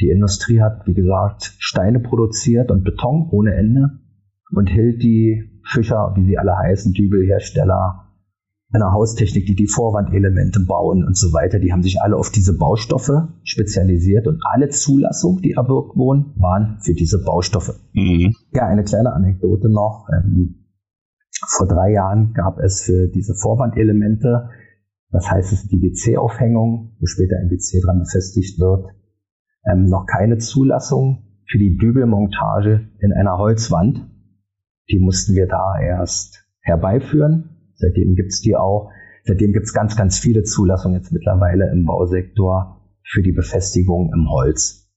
Die 0.00 0.08
Industrie 0.08 0.62
hat, 0.62 0.86
wie 0.86 0.94
gesagt, 0.94 1.54
Steine 1.58 1.98
produziert 1.98 2.70
und 2.70 2.84
Beton 2.84 3.28
ohne 3.30 3.54
Ende 3.54 3.98
und 4.52 4.68
hielt 4.68 5.02
die 5.02 5.60
Fischer, 5.64 6.12
wie 6.16 6.24
sie 6.24 6.38
alle 6.38 6.56
heißen, 6.56 6.92
Dübelhersteller, 6.92 8.09
einer 8.72 8.92
Haustechnik, 8.92 9.46
die 9.46 9.56
die 9.56 9.66
Vorwandelemente 9.66 10.60
bauen 10.60 11.04
und 11.04 11.16
so 11.16 11.32
weiter, 11.32 11.58
die 11.58 11.72
haben 11.72 11.82
sich 11.82 12.00
alle 12.00 12.16
auf 12.16 12.30
diese 12.30 12.56
Baustoffe 12.56 13.28
spezialisiert 13.42 14.28
und 14.28 14.40
alle 14.44 14.68
Zulassungen, 14.68 15.42
die 15.42 15.52
erwirkt 15.52 15.96
wurden, 15.96 16.34
waren 16.36 16.78
für 16.80 16.94
diese 16.94 17.22
Baustoffe. 17.24 17.74
Mhm. 17.92 18.32
Ja, 18.52 18.66
eine 18.66 18.84
kleine 18.84 19.12
Anekdote 19.12 19.68
noch. 19.68 20.06
Ähm, 20.12 20.66
vor 21.48 21.66
drei 21.66 21.92
Jahren 21.92 22.32
gab 22.34 22.58
es 22.58 22.82
für 22.82 23.08
diese 23.08 23.34
Vorwandelemente 23.34 24.50
Das 25.10 25.28
heißt, 25.28 25.52
es 25.52 25.66
die 25.66 25.76
BC-Aufhängung, 25.76 26.96
wo 27.00 27.06
später 27.06 27.36
ein 27.40 27.48
BC 27.48 27.82
dran 27.84 27.98
befestigt 27.98 28.60
wird. 28.60 28.86
Ähm, 29.66 29.86
noch 29.86 30.06
keine 30.06 30.38
Zulassung 30.38 31.24
für 31.48 31.58
die 31.58 31.70
Bügelmontage 31.70 32.88
in 33.00 33.12
einer 33.12 33.36
Holzwand. 33.36 34.06
Die 34.88 35.00
mussten 35.00 35.34
wir 35.34 35.48
da 35.48 35.80
erst 35.80 36.46
herbeiführen. 36.60 37.49
Seitdem 37.80 38.14
gibt's 38.14 38.40
die 38.40 38.56
auch. 38.56 38.90
Seitdem 39.24 39.52
gibt's 39.52 39.72
ganz, 39.72 39.96
ganz 39.96 40.18
viele 40.18 40.42
Zulassungen 40.42 40.98
jetzt 40.98 41.12
mittlerweile 41.12 41.70
im 41.72 41.84
Bausektor 41.84 42.80
für 43.02 43.22
die 43.22 43.32
Befestigung 43.32 44.12
im 44.14 44.30
Holz. 44.30 44.88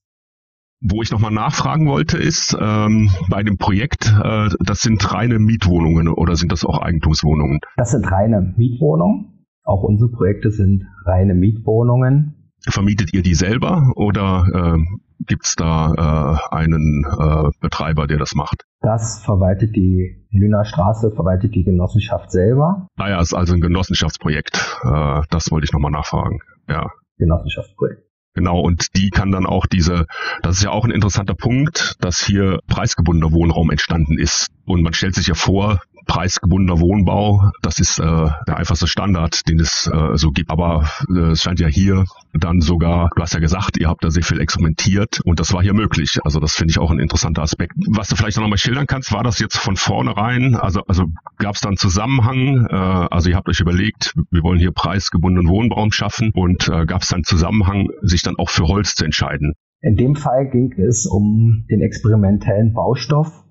Wo 0.81 1.01
ich 1.01 1.11
nochmal 1.11 1.31
nachfragen 1.31 1.87
wollte, 1.87 2.17
ist 2.17 2.57
ähm, 2.59 3.09
bei 3.29 3.41
dem 3.41 3.57
Projekt, 3.57 4.13
äh, 4.21 4.49
das 4.59 4.81
sind 4.81 5.13
reine 5.13 5.39
Mietwohnungen 5.39 6.09
oder 6.09 6.35
sind 6.35 6.51
das 6.51 6.65
auch 6.65 6.77
Eigentumswohnungen? 6.77 7.59
Das 7.77 7.91
sind 7.91 8.11
reine 8.11 8.53
Mietwohnungen. 8.57 9.45
Auch 9.63 9.83
unsere 9.83 10.11
Projekte 10.11 10.51
sind 10.51 10.83
reine 11.05 11.35
Mietwohnungen. 11.35 12.51
Vermietet 12.67 13.13
ihr 13.13 13.23
die 13.23 13.33
selber 13.33 13.93
oder 13.95 14.75
äh, 14.77 14.99
gibt 15.25 15.45
es 15.45 15.55
da 15.55 16.39
äh, 16.51 16.55
einen 16.55 17.05
äh, 17.05 17.49
Betreiber, 17.61 18.05
der 18.07 18.17
das 18.17 18.35
macht? 18.35 18.65
Das 18.83 19.23
verwaltet 19.23 19.77
die 19.77 20.27
Lüner 20.29 20.65
Straße, 20.65 21.11
verwaltet 21.11 21.55
die 21.55 21.63
Genossenschaft 21.63 22.31
selber. 22.31 22.87
Naja, 22.97 23.17
ah 23.17 23.21
ist 23.21 23.33
also 23.33 23.53
ein 23.53 23.61
Genossenschaftsprojekt. 23.61 24.57
Äh, 24.83 25.21
das 25.29 25.51
wollte 25.51 25.63
ich 25.63 25.71
nochmal 25.71 25.91
nachfragen. 25.91 26.41
Ja. 26.67 26.91
Genossenschaftsprojekt. 27.17 28.03
Genau, 28.33 28.59
und 28.59 28.97
die 28.97 29.09
kann 29.09 29.31
dann 29.31 29.45
auch 29.45 29.67
diese, 29.67 30.05
das 30.41 30.57
ist 30.57 30.63
ja 30.63 30.71
auch 30.71 30.83
ein 30.83 30.91
interessanter 30.91 31.35
Punkt, 31.35 31.95
dass 32.01 32.19
hier 32.19 32.59
preisgebundener 32.67 33.31
Wohnraum 33.31 33.71
entstanden 33.71 34.17
ist. 34.17 34.49
Und 34.65 34.81
man 34.81 34.93
stellt 34.93 35.15
sich 35.15 35.27
ja 35.27 35.35
vor, 35.35 35.79
preisgebundener 36.05 36.79
Wohnbau, 36.79 37.51
das 37.61 37.79
ist 37.79 37.99
äh, 37.99 38.03
der 38.03 38.57
einfachste 38.57 38.87
Standard, 38.87 39.47
den 39.47 39.59
es 39.59 39.87
äh, 39.87 40.15
so 40.15 40.31
gibt. 40.31 40.51
Aber 40.51 40.89
äh, 41.09 41.31
es 41.31 41.41
scheint 41.41 41.59
ja 41.59 41.67
hier 41.67 42.05
dann 42.33 42.61
sogar, 42.61 43.09
du 43.15 43.21
hast 43.21 43.33
ja 43.33 43.39
gesagt, 43.39 43.77
ihr 43.77 43.87
habt 43.87 44.03
da 44.03 44.09
sehr 44.09 44.23
viel 44.23 44.39
experimentiert 44.39 45.21
und 45.23 45.39
das 45.39 45.53
war 45.53 45.61
hier 45.61 45.73
möglich. 45.73 46.19
Also 46.23 46.39
das 46.39 46.55
finde 46.55 46.71
ich 46.71 46.79
auch 46.79 46.91
ein 46.91 46.99
interessanter 46.99 47.41
Aspekt. 47.41 47.73
Was 47.87 48.07
du 48.07 48.15
vielleicht 48.15 48.37
noch 48.37 48.47
mal 48.47 48.57
schildern 48.57 48.87
kannst, 48.87 49.11
war 49.11 49.23
das 49.23 49.39
jetzt 49.39 49.57
von 49.57 49.75
vornherein, 49.75 50.55
also, 50.55 50.81
also 50.87 51.05
gab 51.37 51.55
es 51.55 51.61
da 51.61 51.69
einen 51.69 51.77
Zusammenhang, 51.77 52.67
äh, 52.69 52.75
also 52.75 53.29
ihr 53.29 53.35
habt 53.35 53.49
euch 53.49 53.59
überlegt, 53.59 54.13
wir 54.31 54.43
wollen 54.43 54.59
hier 54.59 54.71
preisgebundenen 54.71 55.49
Wohnraum 55.49 55.91
schaffen 55.91 56.31
und 56.33 56.67
äh, 56.69 56.85
gab 56.85 57.03
es 57.03 57.09
dann 57.09 57.23
Zusammenhang, 57.23 57.87
sich 58.01 58.21
dann 58.21 58.35
auch 58.37 58.49
für 58.49 58.67
Holz 58.67 58.95
zu 58.95 59.05
entscheiden? 59.05 59.53
In 59.81 59.97
dem 59.97 60.15
Fall 60.15 60.49
ging 60.49 60.71
es 60.79 61.05
um 61.05 61.65
den 61.69 61.81
experimentellen 61.81 62.73
Baustoff 62.73 63.42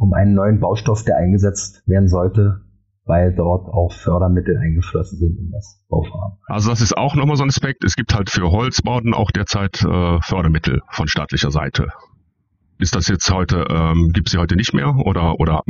um 0.00 0.14
einen 0.14 0.34
neuen 0.34 0.60
Baustoff, 0.60 1.04
der 1.04 1.18
eingesetzt 1.18 1.86
werden 1.86 2.08
sollte, 2.08 2.62
weil 3.04 3.34
dort 3.34 3.68
auch 3.68 3.92
Fördermittel 3.92 4.56
eingeflossen 4.56 5.18
sind 5.18 5.38
in 5.38 5.50
das 5.50 5.84
Bauvorhaben. 5.88 6.38
Also 6.46 6.70
das 6.70 6.80
ist 6.80 6.96
auch 6.96 7.14
nochmal 7.14 7.36
so 7.36 7.42
ein 7.42 7.50
Aspekt. 7.50 7.84
Es 7.84 7.96
gibt 7.96 8.14
halt 8.14 8.30
für 8.30 8.50
Holzbauten 8.50 9.12
auch 9.12 9.30
derzeit 9.30 9.84
äh, 9.84 10.18
Fördermittel 10.22 10.80
von 10.90 11.06
staatlicher 11.06 11.50
Seite. 11.50 11.88
Ist 12.78 12.96
das 12.96 13.08
jetzt 13.08 13.30
heute, 13.30 13.66
ähm, 13.68 14.10
gibt 14.14 14.28
es 14.28 14.32
die 14.32 14.38
heute 14.38 14.56
nicht 14.56 14.72
mehr 14.72 14.96
oder, 15.04 15.38
oder 15.38 15.62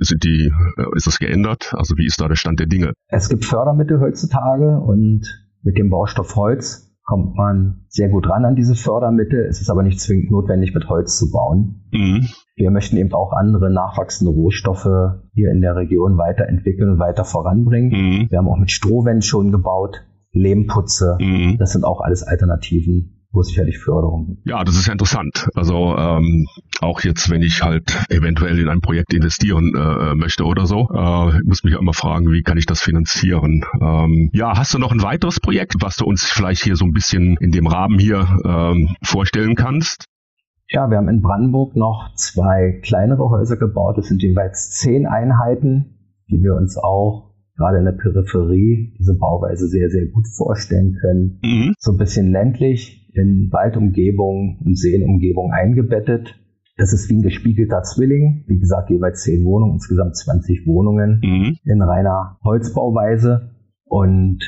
sind 0.00 0.24
die, 0.24 0.50
äh, 0.78 0.96
ist 0.96 1.06
das 1.06 1.18
geändert? 1.18 1.74
Also 1.76 1.94
wie 1.98 2.06
ist 2.06 2.18
da 2.22 2.28
der 2.28 2.36
Stand 2.36 2.60
der 2.60 2.68
Dinge? 2.68 2.94
Es 3.08 3.28
gibt 3.28 3.44
Fördermittel 3.44 4.00
heutzutage 4.00 4.80
und 4.80 5.26
mit 5.62 5.76
dem 5.76 5.90
Baustoff 5.90 6.36
Holz 6.36 6.87
kommt 7.08 7.36
man 7.36 7.86
sehr 7.88 8.10
gut 8.10 8.28
ran 8.28 8.44
an 8.44 8.54
diese 8.54 8.74
Fördermittel. 8.74 9.46
Es 9.46 9.62
ist 9.62 9.70
aber 9.70 9.82
nicht 9.82 9.98
zwingend 9.98 10.30
notwendig, 10.30 10.74
mit 10.74 10.90
Holz 10.90 11.16
zu 11.16 11.30
bauen. 11.30 11.88
Mhm. 11.90 12.28
Wir 12.54 12.70
möchten 12.70 12.98
eben 12.98 13.14
auch 13.14 13.32
andere 13.32 13.72
nachwachsende 13.72 14.30
Rohstoffe 14.30 15.16
hier 15.32 15.50
in 15.50 15.62
der 15.62 15.74
Region 15.74 16.18
weiterentwickeln 16.18 16.90
und 16.90 16.98
weiter 16.98 17.24
voranbringen. 17.24 17.90
Mhm. 17.90 18.26
Wir 18.28 18.36
haben 18.36 18.48
auch 18.48 18.58
mit 18.58 18.70
Strohwände 18.70 19.24
schon 19.24 19.50
gebaut, 19.52 20.04
Lehmputze. 20.32 21.16
Mhm. 21.18 21.56
Das 21.58 21.72
sind 21.72 21.86
auch 21.86 22.02
alles 22.02 22.22
Alternativen, 22.24 23.17
wo 23.30 23.40
es 23.40 23.48
sicherlich 23.48 23.78
Förderung 23.78 24.26
gibt. 24.26 24.46
Ja, 24.46 24.64
das 24.64 24.76
ist 24.76 24.86
ja 24.86 24.92
interessant. 24.92 25.48
Also 25.54 25.96
ähm, 25.96 26.46
auch 26.80 27.00
jetzt, 27.00 27.30
wenn 27.30 27.42
ich 27.42 27.62
halt 27.62 27.98
eventuell 28.08 28.58
in 28.58 28.68
ein 28.68 28.80
Projekt 28.80 29.12
investieren 29.12 29.74
äh, 29.74 30.14
möchte 30.14 30.44
oder 30.44 30.66
so, 30.66 30.88
äh, 30.92 31.40
muss 31.44 31.62
mich 31.62 31.74
immer 31.74 31.92
fragen, 31.92 32.30
wie 32.30 32.42
kann 32.42 32.56
ich 32.56 32.66
das 32.66 32.80
finanzieren? 32.80 33.64
Ähm, 33.80 34.30
ja, 34.32 34.56
hast 34.56 34.72
du 34.74 34.78
noch 34.78 34.92
ein 34.92 35.02
weiteres 35.02 35.40
Projekt, 35.40 35.76
was 35.80 35.96
du 35.96 36.06
uns 36.06 36.24
vielleicht 36.24 36.62
hier 36.62 36.76
so 36.76 36.84
ein 36.84 36.92
bisschen 36.92 37.36
in 37.40 37.50
dem 37.50 37.66
Rahmen 37.66 37.98
hier 37.98 38.26
ähm, 38.44 38.96
vorstellen 39.02 39.54
kannst? 39.54 40.04
Ja, 40.70 40.90
wir 40.90 40.98
haben 40.98 41.08
in 41.08 41.22
Brandenburg 41.22 41.76
noch 41.76 42.14
zwei 42.14 42.80
kleinere 42.82 43.30
Häuser 43.30 43.56
gebaut. 43.56 43.96
Das 43.96 44.06
sind 44.06 44.22
jeweils 44.22 44.70
zehn 44.70 45.06
Einheiten, 45.06 46.14
die 46.30 46.42
wir 46.42 46.54
uns 46.54 46.76
auch 46.76 47.27
gerade 47.58 47.78
in 47.78 47.84
der 47.84 47.92
Peripherie 47.92 48.94
diese 48.98 49.18
Bauweise 49.18 49.68
sehr, 49.68 49.90
sehr 49.90 50.06
gut 50.06 50.26
vorstellen 50.28 50.96
können. 51.00 51.40
Mhm. 51.42 51.74
So 51.78 51.92
ein 51.92 51.98
bisschen 51.98 52.30
ländlich, 52.30 53.10
in 53.12 53.52
Waldumgebung 53.52 54.60
und 54.64 54.78
Seenumgebung 54.78 55.50
eingebettet. 55.52 56.36
Das 56.76 56.92
ist 56.92 57.10
wie 57.10 57.16
ein 57.16 57.22
gespiegelter 57.22 57.82
Zwilling. 57.82 58.44
Wie 58.46 58.58
gesagt, 58.58 58.90
jeweils 58.90 59.22
zehn 59.22 59.44
Wohnungen, 59.44 59.74
insgesamt 59.74 60.16
20 60.16 60.66
Wohnungen 60.66 61.20
mhm. 61.22 61.56
in 61.64 61.82
reiner 61.82 62.38
Holzbauweise. 62.44 63.50
Und 63.84 64.38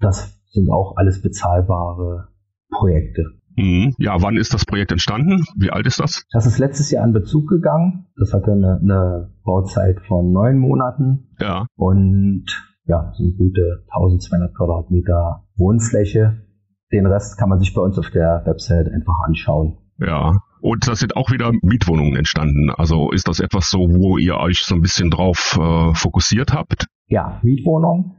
das 0.00 0.40
sind 0.50 0.68
auch 0.68 0.96
alles 0.96 1.22
bezahlbare 1.22 2.28
Projekte. 2.70 3.30
Mhm. 3.56 3.94
Ja, 3.98 4.20
wann 4.20 4.36
ist 4.36 4.54
das 4.54 4.64
Projekt 4.64 4.92
entstanden? 4.92 5.44
Wie 5.56 5.70
alt 5.70 5.86
ist 5.86 5.98
das? 5.98 6.24
Das 6.30 6.46
ist 6.46 6.58
letztes 6.58 6.90
Jahr 6.90 7.04
in 7.04 7.12
Bezug 7.12 7.48
gegangen. 7.48 8.06
Das 8.18 8.32
hatte 8.32 8.52
eine, 8.52 8.78
eine 8.82 9.30
Bauzeit 9.44 10.00
von 10.06 10.30
neun 10.32 10.58
Monaten. 10.58 11.30
Ja. 11.40 11.66
Und 11.74 12.44
ja, 12.84 13.12
sind 13.16 13.36
gute 13.36 13.84
1200 13.88 14.54
Quadratmeter 14.54 15.44
Wohnfläche. 15.56 16.42
Den 16.92 17.06
Rest 17.06 17.38
kann 17.38 17.48
man 17.48 17.58
sich 17.58 17.74
bei 17.74 17.80
uns 17.80 17.98
auf 17.98 18.10
der 18.10 18.42
Website 18.44 18.88
einfach 18.92 19.14
anschauen. 19.26 19.78
Ja. 19.98 20.38
Und 20.60 20.88
das 20.88 21.00
sind 21.00 21.16
auch 21.16 21.30
wieder 21.30 21.52
Mietwohnungen 21.62 22.16
entstanden. 22.16 22.70
Also 22.70 23.10
ist 23.10 23.28
das 23.28 23.40
etwas 23.40 23.70
so, 23.70 23.78
wo 23.78 24.18
ihr 24.18 24.36
euch 24.36 24.64
so 24.64 24.74
ein 24.74 24.80
bisschen 24.80 25.10
drauf 25.10 25.58
äh, 25.60 25.94
fokussiert 25.94 26.52
habt? 26.52 26.86
Ja, 27.06 27.40
Mietwohnungen. 27.42 28.16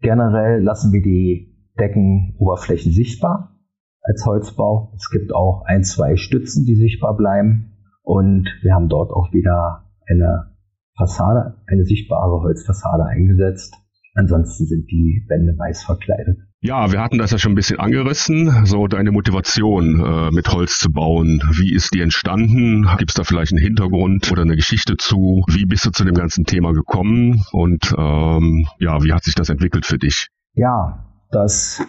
Generell 0.00 0.62
lassen 0.62 0.92
wir 0.92 1.02
die 1.02 1.56
Deckenoberflächen 1.78 2.92
sichtbar 2.92 3.57
als 4.02 4.24
Holzbau. 4.24 4.92
Es 4.96 5.10
gibt 5.10 5.34
auch 5.34 5.64
ein, 5.66 5.84
zwei 5.84 6.16
Stützen, 6.16 6.64
die 6.64 6.76
sichtbar 6.76 7.16
bleiben. 7.16 7.76
Und 8.02 8.48
wir 8.62 8.74
haben 8.74 8.88
dort 8.88 9.10
auch 9.10 9.32
wieder 9.32 9.84
eine 10.08 10.54
Fassade, 10.96 11.56
eine 11.66 11.84
sichtbare 11.84 12.40
Holzfassade 12.42 13.04
eingesetzt. 13.04 13.74
Ansonsten 14.14 14.66
sind 14.66 14.90
die 14.90 15.24
Wände 15.28 15.56
weiß 15.56 15.84
verkleidet. 15.84 16.38
Ja, 16.60 16.90
wir 16.90 17.00
hatten 17.00 17.18
das 17.18 17.30
ja 17.30 17.38
schon 17.38 17.52
ein 17.52 17.54
bisschen 17.54 17.78
angerissen, 17.78 18.66
so 18.66 18.88
deine 18.88 19.12
Motivation 19.12 20.04
äh, 20.04 20.30
mit 20.32 20.52
Holz 20.52 20.80
zu 20.80 20.90
bauen. 20.90 21.40
Wie 21.52 21.72
ist 21.72 21.94
die 21.94 22.00
entstanden? 22.00 22.88
Gibt 22.98 23.12
es 23.12 23.14
da 23.14 23.22
vielleicht 23.22 23.52
einen 23.52 23.62
Hintergrund 23.62 24.32
oder 24.32 24.42
eine 24.42 24.56
Geschichte 24.56 24.96
zu? 24.96 25.44
Wie 25.46 25.66
bist 25.66 25.86
du 25.86 25.90
zu 25.90 26.04
dem 26.04 26.14
ganzen 26.14 26.44
Thema 26.46 26.72
gekommen? 26.72 27.44
Und 27.52 27.94
ähm, 27.96 28.66
ja, 28.80 29.04
wie 29.04 29.12
hat 29.12 29.22
sich 29.22 29.36
das 29.36 29.50
entwickelt 29.50 29.86
für 29.86 29.98
dich? 29.98 30.30
Ja, 30.54 31.06
das 31.30 31.80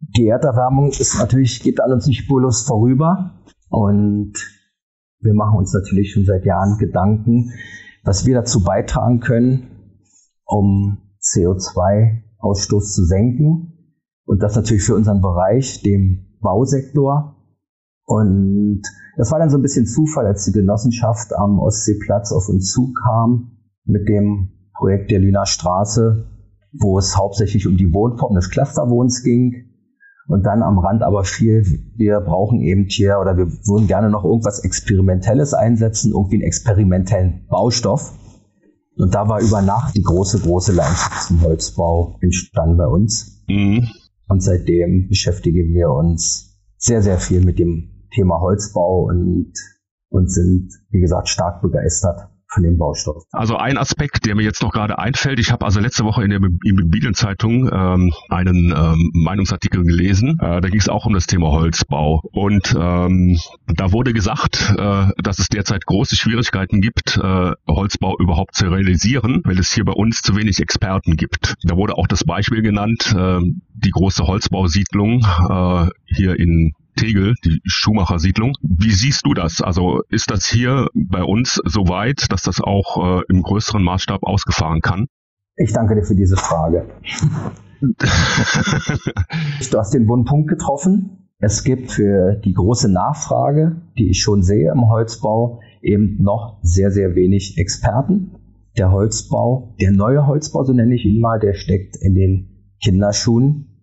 die 0.00 0.28
Erderwärmung 0.28 0.88
ist 0.88 1.18
natürlich, 1.18 1.62
geht 1.62 1.80
an 1.80 1.92
uns 1.92 2.06
nicht 2.06 2.24
spurlos 2.24 2.62
vorüber. 2.62 3.32
Und 3.68 4.34
wir 5.20 5.34
machen 5.34 5.58
uns 5.58 5.72
natürlich 5.72 6.12
schon 6.12 6.24
seit 6.24 6.44
Jahren 6.44 6.78
Gedanken, 6.78 7.52
was 8.04 8.26
wir 8.26 8.34
dazu 8.34 8.62
beitragen 8.62 9.20
können, 9.20 9.68
um 10.44 10.98
CO2-Ausstoß 11.22 12.92
zu 12.92 13.04
senken. 13.04 13.72
Und 14.24 14.42
das 14.42 14.56
natürlich 14.56 14.84
für 14.84 14.94
unseren 14.94 15.20
Bereich, 15.20 15.82
dem 15.82 16.38
Bausektor. 16.40 17.36
Und 18.04 18.82
das 19.16 19.32
war 19.32 19.38
dann 19.38 19.50
so 19.50 19.58
ein 19.58 19.62
bisschen 19.62 19.86
Zufall, 19.86 20.26
als 20.26 20.44
die 20.44 20.52
Genossenschaft 20.52 21.34
am 21.34 21.58
Ostseeplatz 21.58 22.32
auf 22.32 22.48
uns 22.48 22.70
zukam 22.70 23.58
mit 23.84 24.08
dem 24.08 24.50
Projekt 24.74 25.10
der 25.10 25.20
Lüner 25.20 25.46
Straße, 25.46 26.26
wo 26.78 26.98
es 26.98 27.16
hauptsächlich 27.16 27.66
um 27.66 27.76
die 27.76 27.92
Wohnform 27.92 28.34
des 28.34 28.50
Clusterwohns 28.50 29.22
ging 29.22 29.66
und 30.28 30.44
dann 30.44 30.62
am 30.62 30.78
Rand 30.78 31.02
aber 31.02 31.24
viel, 31.24 31.64
wir 31.96 32.20
brauchen 32.20 32.60
eben 32.60 32.86
hier 32.88 33.18
oder 33.20 33.36
wir 33.36 33.46
würden 33.46 33.86
gerne 33.86 34.10
noch 34.10 34.24
irgendwas 34.24 34.60
Experimentelles 34.60 35.54
einsetzen, 35.54 36.12
irgendwie 36.12 36.36
einen 36.36 36.44
experimentellen 36.44 37.46
Baustoff. 37.48 38.12
Und 38.96 39.14
da 39.14 39.28
war 39.28 39.40
über 39.40 39.62
Nacht 39.62 39.94
die 39.94 40.02
große, 40.02 40.40
große 40.40 40.72
Leidenschaft 40.72 41.28
zum 41.28 41.42
Holzbau 41.42 42.18
entstanden 42.20 42.76
bei 42.76 42.86
uns. 42.86 43.44
Mhm. 43.46 43.86
Und 44.28 44.42
seitdem 44.42 45.08
beschäftigen 45.08 45.74
wir 45.74 45.90
uns 45.90 46.58
sehr, 46.76 47.02
sehr 47.02 47.18
viel 47.18 47.44
mit 47.44 47.58
dem 47.58 48.06
Thema 48.14 48.40
Holzbau 48.40 49.04
und, 49.04 49.52
und 50.08 50.30
sind, 50.32 50.72
wie 50.90 51.00
gesagt, 51.00 51.28
stark 51.28 51.62
begeistert 51.62 52.30
von 52.48 52.62
dem 52.62 52.78
Baustoff. 52.78 53.24
Also 53.32 53.56
ein 53.56 53.78
Aspekt, 53.78 54.26
der 54.26 54.34
mir 54.34 54.42
jetzt 54.42 54.62
noch 54.62 54.72
gerade 54.72 54.98
einfällt, 54.98 55.40
ich 55.40 55.50
habe 55.50 55.64
also 55.64 55.80
letzte 55.80 56.04
Woche 56.04 56.24
in 56.24 56.30
der 56.30 56.40
Immobilienzeitung 56.64 57.70
ähm, 57.72 58.12
einen 58.28 58.74
ähm, 58.76 59.10
Meinungsartikel 59.14 59.82
gelesen, 59.82 60.38
äh, 60.40 60.60
da 60.60 60.68
ging 60.68 60.78
es 60.78 60.88
auch 60.88 61.06
um 61.06 61.14
das 61.14 61.26
Thema 61.26 61.50
Holzbau 61.50 62.22
und 62.32 62.74
ähm, 62.78 63.38
da 63.66 63.92
wurde 63.92 64.12
gesagt, 64.12 64.74
äh, 64.76 65.08
dass 65.22 65.38
es 65.38 65.48
derzeit 65.48 65.86
große 65.86 66.16
Schwierigkeiten 66.16 66.80
gibt, 66.80 67.16
äh, 67.16 67.52
Holzbau 67.68 68.16
überhaupt 68.18 68.54
zu 68.54 68.68
realisieren, 68.68 69.42
weil 69.44 69.58
es 69.58 69.72
hier 69.72 69.84
bei 69.84 69.92
uns 69.92 70.22
zu 70.22 70.36
wenig 70.36 70.60
Experten 70.60 71.16
gibt. 71.16 71.54
Da 71.62 71.76
wurde 71.76 71.96
auch 71.96 72.06
das 72.06 72.24
Beispiel 72.24 72.62
genannt, 72.62 73.14
äh, 73.16 73.40
die 73.74 73.90
große 73.90 74.26
Holzbausiedlung 74.26 75.20
äh, 75.48 75.88
hier 76.06 76.38
in 76.38 76.74
Tegel, 76.96 77.34
die 77.44 77.60
Schumacher 77.64 78.18
Siedlung. 78.18 78.54
Wie 78.62 78.90
siehst 78.90 79.24
du 79.24 79.34
das? 79.34 79.60
Also 79.60 80.02
ist 80.08 80.30
das 80.30 80.46
hier 80.46 80.88
bei 80.94 81.22
uns 81.22 81.60
so 81.64 81.88
weit, 81.88 82.32
dass 82.32 82.42
das 82.42 82.60
auch 82.60 83.20
äh, 83.20 83.22
im 83.28 83.42
größeren 83.42 83.82
Maßstab 83.82 84.22
ausgefahren 84.22 84.80
kann? 84.80 85.06
Ich 85.56 85.72
danke 85.72 85.94
dir 85.94 86.02
für 86.02 86.16
diese 86.16 86.36
Frage. 86.36 86.86
du 87.80 89.78
hast 89.78 89.94
den 89.94 90.08
wunden 90.08 90.24
Punkt 90.24 90.48
getroffen. 90.48 91.28
Es 91.38 91.64
gibt 91.64 91.92
für 91.92 92.34
die 92.44 92.54
große 92.54 92.90
Nachfrage, 92.90 93.82
die 93.98 94.08
ich 94.10 94.22
schon 94.22 94.42
sehe 94.42 94.72
im 94.72 94.88
Holzbau, 94.88 95.60
eben 95.82 96.22
noch 96.22 96.58
sehr, 96.62 96.90
sehr 96.90 97.14
wenig 97.14 97.58
Experten. 97.58 98.32
Der 98.78 98.90
Holzbau, 98.90 99.74
der 99.80 99.92
neue 99.92 100.26
Holzbau, 100.26 100.64
so 100.64 100.72
nenne 100.72 100.94
ich 100.94 101.04
ihn 101.04 101.20
mal, 101.20 101.38
der 101.38 101.54
steckt 101.54 101.96
in 101.96 102.14
den 102.14 102.74
Kinderschuhen 102.82 103.75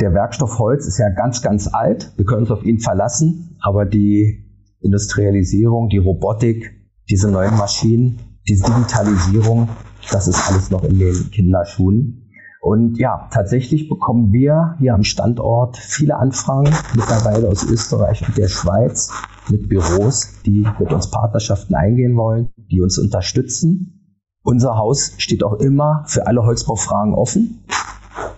der 0.00 0.12
Werkstoff 0.12 0.58
Holz 0.58 0.86
ist 0.86 0.98
ja 0.98 1.08
ganz, 1.08 1.42
ganz 1.42 1.68
alt. 1.72 2.12
Wir 2.16 2.24
können 2.24 2.42
uns 2.42 2.50
auf 2.50 2.64
ihn 2.64 2.80
verlassen, 2.80 3.56
aber 3.60 3.84
die 3.84 4.44
Industrialisierung, 4.80 5.88
die 5.88 5.98
Robotik, 5.98 6.72
diese 7.08 7.30
neuen 7.30 7.56
Maschinen, 7.56 8.18
diese 8.46 8.64
Digitalisierung, 8.64 9.68
das 10.10 10.28
ist 10.28 10.48
alles 10.48 10.70
noch 10.70 10.84
in 10.84 10.98
den 10.98 11.30
Kinderschuhen. 11.30 12.22
Und 12.60 12.98
ja, 12.98 13.28
tatsächlich 13.32 13.88
bekommen 13.88 14.32
wir 14.32 14.74
hier 14.78 14.94
am 14.94 15.04
Standort 15.04 15.76
viele 15.76 16.16
Anfragen, 16.16 16.74
mittlerweile 16.94 17.48
aus 17.48 17.64
Österreich 17.64 18.26
und 18.26 18.36
der 18.36 18.48
Schweiz, 18.48 19.10
mit 19.48 19.68
Büros, 19.68 20.32
die 20.44 20.66
mit 20.80 20.92
uns 20.92 21.10
Partnerschaften 21.10 21.74
eingehen 21.76 22.16
wollen, 22.16 22.48
die 22.56 22.82
uns 22.82 22.98
unterstützen. 22.98 24.18
Unser 24.42 24.76
Haus 24.76 25.12
steht 25.18 25.44
auch 25.44 25.54
immer 25.54 26.02
für 26.06 26.26
alle 26.26 26.42
Holzbaufragen 26.42 27.14
offen. 27.14 27.64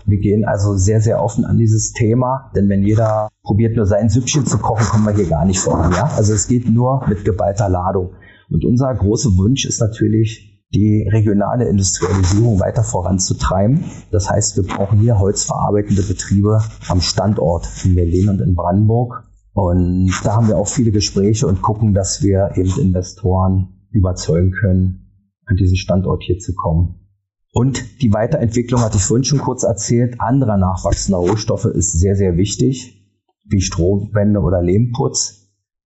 Wir 0.05 0.17
gehen 0.17 0.45
also 0.45 0.75
sehr, 0.75 1.01
sehr 1.01 1.21
offen 1.21 1.45
an 1.45 1.57
dieses 1.57 1.91
Thema, 1.91 2.51
denn 2.55 2.69
wenn 2.69 2.83
jeder 2.83 3.29
probiert 3.43 3.75
nur 3.75 3.85
sein 3.85 4.09
Süppchen 4.09 4.45
zu 4.45 4.57
kochen, 4.57 4.85
kommen 4.85 5.05
wir 5.05 5.13
hier 5.13 5.29
gar 5.29 5.45
nicht 5.45 5.59
voran. 5.59 5.91
Ja? 5.91 6.11
Also 6.15 6.33
es 6.33 6.47
geht 6.47 6.69
nur 6.69 7.05
mit 7.07 7.25
geballter 7.25 7.69
Ladung. 7.69 8.11
Und 8.49 8.65
unser 8.65 8.93
großer 8.93 9.37
Wunsch 9.37 9.65
ist 9.65 9.79
natürlich, 9.79 10.49
die 10.73 11.07
regionale 11.11 11.67
Industrialisierung 11.67 12.59
weiter 12.59 12.83
voranzutreiben. 12.83 13.85
Das 14.11 14.29
heißt, 14.29 14.55
wir 14.57 14.63
brauchen 14.63 14.99
hier 14.99 15.17
holzverarbeitende 15.17 16.03
Betriebe 16.03 16.61
am 16.87 17.01
Standort 17.01 17.67
in 17.83 17.95
Berlin 17.95 18.29
und 18.29 18.41
in 18.41 18.55
Brandenburg. 18.55 19.23
Und 19.53 20.11
da 20.23 20.35
haben 20.35 20.47
wir 20.47 20.57
auch 20.57 20.67
viele 20.67 20.91
Gespräche 20.91 21.47
und 21.47 21.61
gucken, 21.61 21.93
dass 21.93 22.21
wir 22.21 22.51
eben 22.55 22.79
Investoren 22.79 23.87
überzeugen 23.91 24.51
können, 24.51 25.07
an 25.45 25.55
diesen 25.55 25.75
Standort 25.75 26.21
hier 26.23 26.37
zu 26.37 26.53
kommen. 26.53 26.98
Und 27.51 28.01
die 28.01 28.13
Weiterentwicklung, 28.13 28.81
hatte 28.81 28.97
ich 28.97 29.03
vorhin 29.03 29.23
schon 29.23 29.39
kurz 29.39 29.63
erzählt, 29.63 30.19
anderer 30.19 30.57
nachwachsender 30.57 31.17
Rohstoffe 31.17 31.65
ist 31.65 31.99
sehr, 31.99 32.15
sehr 32.15 32.37
wichtig, 32.37 33.03
wie 33.45 33.61
Strohwände 33.61 34.39
oder 34.39 34.61
Lehmputz. 34.61 35.35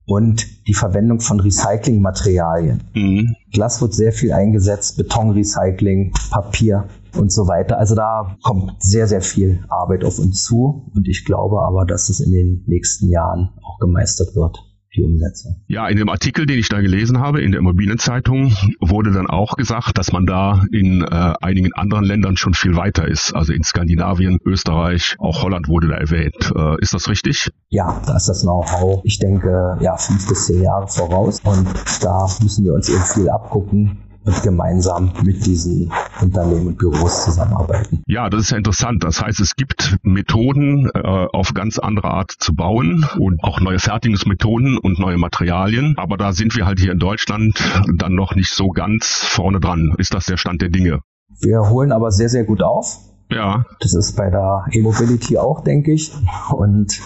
Und 0.06 0.67
die 0.67 0.73
Verwendung 0.73 1.21
von 1.21 1.39
Recyclingmaterialien. 1.39 2.84
Mhm. 2.93 3.36
Glas 3.54 3.82
wird 3.82 3.93
sehr 3.93 4.12
viel 4.12 4.34
eingesetzt, 4.34 4.97
Betonrecycling, 4.97 6.12
Papier 6.30 6.89
und 7.17 7.32
so 7.32 7.47
weiter. 7.47 7.78
Also 7.78 7.95
da 7.95 8.36
kommt 8.43 8.84
sehr, 8.84 9.08
sehr 9.08 9.21
viel 9.21 9.63
Arbeit 9.69 10.04
auf 10.04 10.19
uns 10.19 10.43
zu. 10.43 10.91
Und 10.93 11.08
ich 11.08 11.23
glaube 11.23 11.62
aber, 11.62 11.86
dass 11.86 12.10
es 12.10 12.19
in 12.19 12.34
den 12.34 12.65
nächsten 12.67 13.08
Jahren 13.08 13.52
auch 13.63 13.80
gemeistert 13.80 14.36
wird 14.36 14.73
die 14.95 15.03
Umsetzung. 15.03 15.62
Ja, 15.67 15.88
in 15.88 15.97
dem 15.97 16.10
Artikel, 16.10 16.45
den 16.45 16.60
ich 16.60 16.69
da 16.69 16.82
gelesen 16.82 17.19
habe, 17.19 17.41
in 17.41 17.51
der 17.51 17.60
Immobilienzeitung, 17.60 18.53
wurde 18.79 19.12
dann 19.12 19.27
auch 19.27 19.56
gesagt, 19.56 19.97
dass 19.97 20.12
man 20.12 20.25
da 20.25 20.63
in 20.71 21.01
äh, 21.01 21.34
einigen 21.41 21.73
anderen 21.73 22.03
Ländern 22.06 22.38
schon 22.38 22.53
viel 22.53 22.75
weiter 22.75 23.08
ist. 23.08 23.34
Also 23.34 23.53
in 23.53 23.63
Skandinavien, 23.63 24.39
Österreich, 24.45 25.15
auch 25.19 25.43
Holland 25.43 25.67
wurde 25.67 25.88
da 25.88 25.95
erwähnt. 25.95 26.51
Äh, 26.56 26.82
ist 26.82 26.93
das 26.93 27.10
richtig? 27.10 27.49
Ja, 27.69 28.01
da 28.06 28.15
ist 28.15 28.29
das 28.29 28.41
Know-how, 28.41 29.01
ich 29.03 29.19
denke, 29.19 29.77
ja, 29.82 29.97
fünf 29.97 30.27
bis 30.27 30.45
zehn 30.45 30.62
Jahre 30.62 30.88
voraus. 30.88 31.41
Und 31.43 31.67
da 32.01 32.27
müssen 32.41 32.65
wir 32.65 32.73
uns 32.73 32.89
eben 32.89 33.03
viel 33.03 33.29
abgucken 33.29 33.97
und 34.26 34.44
gemeinsam 34.44 35.12
mit 35.24 35.46
diesen 35.46 35.92
Unternehmen 36.22 36.68
und 36.68 36.78
Büros 36.78 37.26
zusammenarbeiten. 37.26 38.04
Ja, 38.08 38.30
das 38.30 38.42
ist 38.42 38.52
ja 38.52 38.58
interessant. 38.58 39.04
Das 39.04 39.22
heißt, 39.22 39.40
es 39.40 39.56
gibt 39.56 39.98
Methoden 40.04 40.90
äh, 40.94 41.00
auf 41.00 41.54
ganz 41.54 41.80
andere 41.80 42.10
Art 42.10 42.32
zu 42.32 42.56
bauen 42.56 43.06
und 43.20 43.44
auch 43.44 43.60
neue 43.60 43.80
Fertigungsmethoden 43.80 44.78
und 44.78 45.00
neue 45.00 45.18
Materialien. 45.18 45.96
Aber 45.98 46.18
da 46.18 46.32
sind 46.32 46.56
wir 46.56 46.66
halt 46.66 46.80
hier 46.80 46.92
in 46.92 47.00
Deutschland 47.00 47.60
dann 47.98 48.16
noch 48.16 48.36
nicht 48.36 48.54
so 48.54 48.70
ganz 48.70 49.06
vorne 49.06 49.60
dran. 49.60 49.94
Ist 49.98 50.14
das 50.14 50.26
der 50.26 50.38
Stand 50.38 50.62
der 50.62 50.70
Dinge? 50.70 51.00
Wir 51.42 51.70
holen 51.70 51.92
aber 51.92 52.12
sehr, 52.12 52.30
sehr 52.30 52.44
gut 52.44 52.62
auf. 52.62 53.00
Ja. 53.30 53.66
Das 53.80 53.94
ist 53.94 54.16
bei 54.16 54.30
der 54.30 54.66
E-Mobility 54.72 55.38
auch, 55.38 55.62
denke 55.62 55.92
ich. 55.92 56.14
Und 56.56 57.02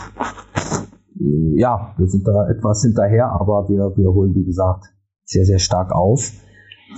ja, 1.56 1.94
wir 1.98 2.08
sind 2.08 2.28
da 2.28 2.48
etwas 2.50 2.84
hinterher, 2.84 3.32
aber 3.32 3.68
wir, 3.70 3.94
wir 3.96 4.14
holen, 4.14 4.36
wie 4.36 4.46
gesagt, 4.46 4.86
sehr, 5.24 5.46
sehr 5.46 5.60
stark 5.60 5.92
auf. 5.92 6.32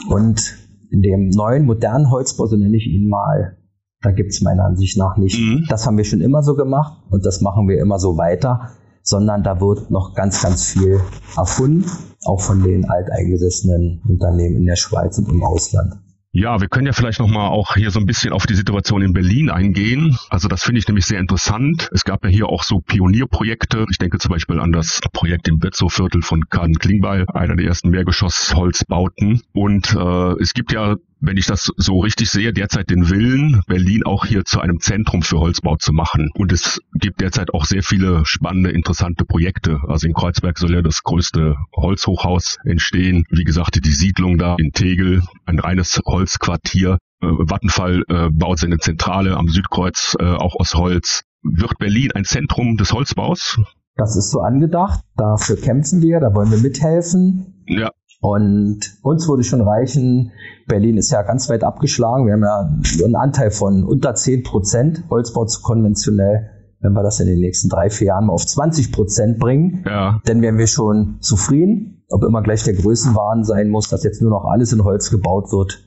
Und 0.07 0.57
in 0.91 1.01
dem 1.01 1.29
neuen, 1.29 1.65
modernen 1.65 2.09
Holzbau, 2.09 2.45
so 2.47 2.55
nenne 2.55 2.77
ich 2.77 2.87
ihn 2.87 3.09
mal, 3.09 3.57
da 4.01 4.11
gibt's 4.11 4.41
meiner 4.41 4.65
Ansicht 4.65 4.97
nach 4.97 5.17
nicht. 5.17 5.39
Mhm. 5.39 5.65
Das 5.69 5.85
haben 5.85 5.97
wir 5.97 6.05
schon 6.05 6.21
immer 6.21 6.41
so 6.41 6.55
gemacht 6.55 7.03
und 7.09 7.25
das 7.25 7.41
machen 7.41 7.67
wir 7.67 7.79
immer 7.79 7.99
so 7.99 8.17
weiter, 8.17 8.71
sondern 9.03 9.43
da 9.43 9.59
wird 9.59 9.91
noch 9.91 10.15
ganz, 10.15 10.41
ganz 10.41 10.71
viel 10.71 10.99
erfunden, 11.35 11.85
auch 12.25 12.39
von 12.39 12.63
den 12.63 12.89
alteingesessenen 12.89 14.01
Unternehmen 14.07 14.57
in 14.57 14.65
der 14.65 14.75
Schweiz 14.75 15.17
und 15.17 15.29
im 15.29 15.43
Ausland. 15.43 15.95
Ja, 16.31 16.61
wir 16.61 16.67
können 16.67 16.85
ja 16.85 16.93
vielleicht 16.93 17.19
nochmal 17.19 17.49
auch 17.49 17.73
hier 17.73 17.89
so 17.89 17.99
ein 17.99 18.05
bisschen 18.05 18.33
auf 18.33 18.45
die 18.45 18.53
Situation 18.53 19.01
in 19.01 19.13
Berlin 19.13 19.49
eingehen. 19.49 20.15
Also 20.29 20.47
das 20.47 20.61
finde 20.61 20.77
ich 20.77 20.87
nämlich 20.87 21.07
sehr 21.07 21.19
interessant. 21.19 21.89
Es 21.91 22.03
gab 22.03 22.23
ja 22.23 22.29
hier 22.29 22.49
auch 22.49 22.61
so 22.61 22.79
Pionierprojekte. 22.79 23.87
Ich 23.89 23.97
denke 23.97 24.19
zum 24.19 24.29
Beispiel 24.29 24.59
an 24.59 24.71
das 24.71 25.01
Projekt 25.11 25.47
im 25.47 25.57
Betzow-Viertel 25.57 26.21
von 26.21 26.47
Kahn 26.47 26.75
Klingbeil, 26.75 27.25
einer 27.33 27.55
der 27.55 27.65
ersten 27.65 27.89
Mehrgeschossholzbauten. 27.89 29.41
Und 29.53 29.95
äh, 29.95 30.33
es 30.39 30.53
gibt 30.53 30.71
ja 30.71 30.97
wenn 31.21 31.37
ich 31.37 31.45
das 31.45 31.71
so 31.75 31.99
richtig 31.99 32.29
sehe, 32.29 32.53
derzeit 32.53 32.89
den 32.89 33.09
Willen, 33.09 33.61
Berlin 33.67 34.03
auch 34.05 34.25
hier 34.25 34.45
zu 34.45 34.61
einem 34.61 34.79
Zentrum 34.79 35.21
für 35.21 35.39
Holzbau 35.39 35.75
zu 35.77 35.93
machen. 35.93 36.29
Und 36.33 36.51
es 36.51 36.79
gibt 36.93 37.21
derzeit 37.21 37.53
auch 37.53 37.65
sehr 37.65 37.83
viele 37.83 38.21
spannende, 38.25 38.71
interessante 38.71 39.25
Projekte. 39.25 39.79
Also 39.87 40.07
in 40.07 40.13
Kreuzberg 40.13 40.57
soll 40.57 40.73
ja 40.73 40.81
das 40.81 41.03
größte 41.03 41.55
Holzhochhaus 41.75 42.57
entstehen. 42.63 43.25
Wie 43.29 43.43
gesagt, 43.43 43.83
die 43.83 43.91
Siedlung 43.91 44.37
da 44.37 44.55
in 44.57 44.71
Tegel, 44.71 45.21
ein 45.45 45.59
reines 45.59 45.99
Holzquartier. 46.05 46.97
Äh, 47.21 47.27
Vattenfall 47.27 48.03
äh, 48.07 48.29
baut 48.31 48.59
seine 48.59 48.77
Zentrale 48.77 49.35
am 49.35 49.47
Südkreuz 49.47 50.15
äh, 50.19 50.23
auch 50.23 50.55
aus 50.57 50.75
Holz. 50.75 51.23
Wird 51.43 51.77
Berlin 51.77 52.11
ein 52.13 52.25
Zentrum 52.25 52.77
des 52.77 52.93
Holzbaus? 52.93 53.59
Das 53.95 54.15
ist 54.15 54.31
so 54.31 54.39
angedacht. 54.39 55.01
Dafür 55.17 55.57
kämpfen 55.57 56.01
wir, 56.01 56.19
da 56.21 56.33
wollen 56.33 56.51
wir 56.51 56.59
mithelfen. 56.59 57.63
Ja. 57.67 57.91
Und 58.21 58.79
uns 59.01 59.27
würde 59.29 59.43
schon 59.43 59.61
reichen, 59.61 60.31
Berlin 60.67 60.97
ist 60.97 61.09
ja 61.09 61.21
ganz 61.23 61.49
weit 61.49 61.63
abgeschlagen. 61.63 62.25
Wir 62.25 62.33
haben 62.33 62.43
ja 62.43 63.05
einen 63.05 63.15
Anteil 63.15 63.49
von 63.49 63.85
unter 63.85 64.13
10 64.13 64.43
Prozent 64.43 65.03
Holzbau 65.09 65.45
zu 65.45 65.61
konventionell. 65.61 66.49
Wenn 66.81 66.93
wir 66.93 67.03
das 67.03 67.19
in 67.19 67.27
den 67.27 67.39
nächsten 67.39 67.69
drei, 67.69 67.89
vier 67.89 68.07
Jahren 68.07 68.27
mal 68.27 68.33
auf 68.33 68.45
20 68.45 68.91
Prozent 68.91 69.39
bringen, 69.39 69.83
ja. 69.85 70.21
dann 70.25 70.41
wären 70.41 70.57
wir 70.57 70.67
schon 70.67 71.17
zufrieden. 71.21 72.03
Ob 72.09 72.23
immer 72.23 72.41
gleich 72.41 72.63
der 72.63 72.73
Größenwahn 72.73 73.43
sein 73.43 73.69
muss, 73.69 73.89
dass 73.89 74.03
jetzt 74.03 74.21
nur 74.21 74.31
noch 74.31 74.45
alles 74.45 74.73
in 74.73 74.83
Holz 74.83 75.11
gebaut 75.11 75.51
wird, 75.51 75.79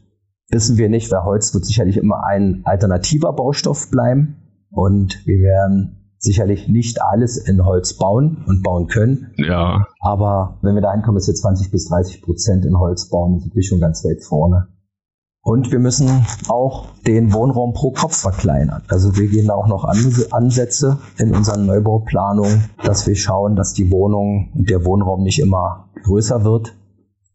wissen 0.50 0.76
wir 0.76 0.88
nicht, 0.88 1.10
weil 1.10 1.24
Holz 1.24 1.52
wird 1.54 1.64
sicherlich 1.64 1.96
immer 1.96 2.24
ein 2.24 2.62
alternativer 2.64 3.32
Baustoff 3.32 3.90
bleiben. 3.90 4.36
Und 4.70 5.26
wir 5.26 5.38
werden 5.38 6.01
sicherlich 6.22 6.68
nicht 6.68 7.02
alles 7.02 7.36
in 7.36 7.64
Holz 7.64 7.94
bauen 7.94 8.44
und 8.46 8.62
bauen 8.62 8.86
können. 8.86 9.32
Ja. 9.36 9.86
Aber 10.00 10.58
wenn 10.62 10.74
wir 10.76 10.82
da 10.82 10.92
hinkommen, 10.92 11.16
dass 11.16 11.26
wir 11.26 11.34
20 11.34 11.70
bis 11.70 11.88
30 11.88 12.22
Prozent 12.22 12.64
in 12.64 12.78
Holz 12.78 13.10
bauen, 13.10 13.40
sind 13.40 13.54
wir 13.54 13.62
schon 13.62 13.80
ganz 13.80 14.04
weit 14.04 14.22
vorne. 14.22 14.68
Und 15.44 15.72
wir 15.72 15.80
müssen 15.80 16.24
auch 16.48 16.86
den 17.04 17.32
Wohnraum 17.32 17.72
pro 17.72 17.90
Kopf 17.90 18.14
verkleinern. 18.14 18.82
Also 18.86 19.16
wir 19.16 19.26
gehen 19.26 19.48
da 19.48 19.54
auch 19.54 19.66
noch 19.66 19.84
Ansätze 19.84 20.98
in 21.18 21.34
unseren 21.34 21.66
Neubauplanungen, 21.66 22.70
dass 22.84 23.08
wir 23.08 23.16
schauen, 23.16 23.56
dass 23.56 23.72
die 23.72 23.90
Wohnung 23.90 24.52
und 24.54 24.70
der 24.70 24.84
Wohnraum 24.84 25.24
nicht 25.24 25.40
immer 25.40 25.88
größer 26.04 26.44
wird, 26.44 26.76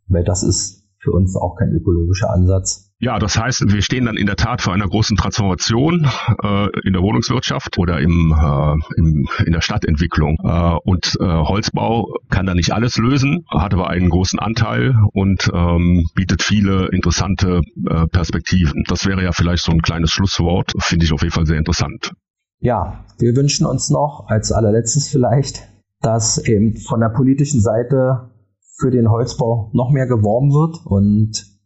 weil 0.08 0.23
das 0.23 0.43
ist 0.43 0.88
für 1.00 1.12
uns 1.12 1.36
auch 1.36 1.58
kein 1.58 1.73
ökologischer 1.73 2.30
Ansatz. 2.30 2.87
Ja, 3.00 3.20
das 3.20 3.38
heißt, 3.38 3.72
wir 3.72 3.84
stehen 3.84 4.06
dann 4.06 4.18
in 4.18 4.26
der 4.26 4.38
Tat 4.38 4.64
vor 4.64 4.74
einer 4.74 4.88
großen 4.88 5.18
Transformation 5.18 6.08
äh, 6.44 6.68
in 6.84 6.94
der 6.94 7.04
Wohnungswirtschaft 7.04 7.78
oder 7.78 8.00
im, 8.00 8.34
äh, 8.36 9.00
im, 9.00 9.28
in 9.46 9.54
der 9.54 9.62
Stadtentwicklung. 9.62 10.38
Äh, 10.44 10.78
und 10.84 11.16
äh, 11.20 11.24
Holzbau 11.24 12.16
kann 12.30 12.48
da 12.48 12.56
nicht 12.56 12.72
alles 12.74 12.98
lösen, 12.98 13.46
hat 13.50 13.76
aber 13.76 13.90
einen 13.90 14.10
großen 14.10 14.40
Anteil 14.40 14.96
und 15.14 15.48
ähm, 15.54 16.08
bietet 16.16 16.42
viele 16.42 16.88
interessante 16.88 17.62
äh, 17.88 18.08
Perspektiven. 18.08 18.84
Das 18.88 19.06
wäre 19.06 19.24
ja 19.24 19.32
vielleicht 19.32 19.64
so 19.64 19.72
ein 19.72 19.84
kleines 19.84 20.10
Schlusswort, 20.10 20.74
finde 20.80 21.06
ich 21.06 21.14
auf 21.14 21.22
jeden 21.22 21.34
Fall 21.34 21.46
sehr 21.46 21.60
interessant. 21.60 22.14
Ja, 22.60 23.06
wir 23.20 23.36
wünschen 23.36 23.68
uns 23.68 23.92
noch 23.92 24.26
als 24.28 24.52
allerletztes 24.52 25.08
vielleicht, 25.08 25.68
dass 26.02 26.40
eben 26.40 26.78
von 26.78 27.00
der 27.00 27.10
politischen 27.10 27.62
Seite 27.62 28.32
für 28.80 28.90
den 28.90 29.08
Holzbau 29.12 29.70
noch 29.74 29.92
mehr 29.92 30.08
geworben 30.08 30.52
wird 30.52 30.84
und 30.84 31.57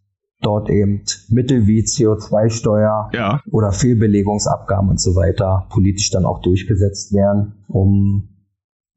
dort 0.41 0.69
eben 0.69 1.03
Mittel 1.29 1.67
wie 1.67 1.81
CO2-Steuer 1.81 3.09
ja. 3.13 3.41
oder 3.51 3.71
Fehlbelegungsabgaben 3.71 4.89
und 4.89 4.99
so 4.99 5.15
weiter 5.15 5.67
politisch 5.69 6.11
dann 6.11 6.25
auch 6.25 6.41
durchgesetzt 6.41 7.13
werden, 7.13 7.63
um 7.67 8.29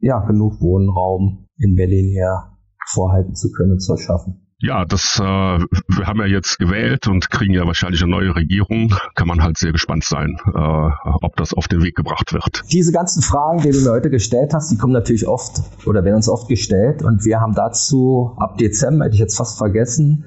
ja 0.01 0.21
genug 0.21 0.61
Wohnraum 0.61 1.47
in 1.59 1.77
Berlin 1.77 2.09
hier 2.09 2.45
vorhalten 2.87 3.35
zu 3.35 3.51
können 3.53 3.73
und 3.73 3.81
zu 3.81 3.93
erschaffen. 3.93 4.45
Ja, 4.61 4.87
das, 4.87 5.21
äh, 5.21 5.23
wir 5.23 6.07
haben 6.07 6.21
ja 6.21 6.27
jetzt 6.27 6.59
gewählt 6.59 7.07
und 7.07 7.31
kriegen 7.31 7.53
ja 7.53 7.67
wahrscheinlich 7.67 8.03
eine 8.03 8.11
neue 8.11 8.35
Regierung. 8.35 8.95
Kann 9.15 9.29
man 9.29 9.43
halt 9.43 9.59
sehr 9.59 9.73
gespannt 9.73 10.05
sein, 10.05 10.39
äh, 10.47 10.91
ob 11.23 11.37
das 11.37 11.53
auf 11.53 11.69
den 11.69 11.83
Weg 11.83 11.97
gebracht 11.97 12.33
wird. 12.33 12.63
Diese 12.73 12.91
ganzen 12.91 13.21
Fragen, 13.21 13.61
die 13.61 13.73
du 13.73 13.81
mir 13.81 13.91
heute 13.91 14.09
gestellt 14.09 14.55
hast, 14.55 14.71
die 14.71 14.79
kommen 14.79 14.95
natürlich 14.95 15.27
oft 15.27 15.61
oder 15.87 16.05
werden 16.05 16.17
uns 16.17 16.31
oft 16.31 16.49
gestellt. 16.49 17.03
Und 17.03 17.27
wir 17.27 17.41
haben 17.41 17.55
dazu 17.55 18.33
ab 18.39 18.57
Dezember, 18.57 19.05
hätte 19.05 19.15
ich 19.15 19.21
jetzt 19.21 19.37
fast 19.37 19.59
vergessen, 19.59 20.25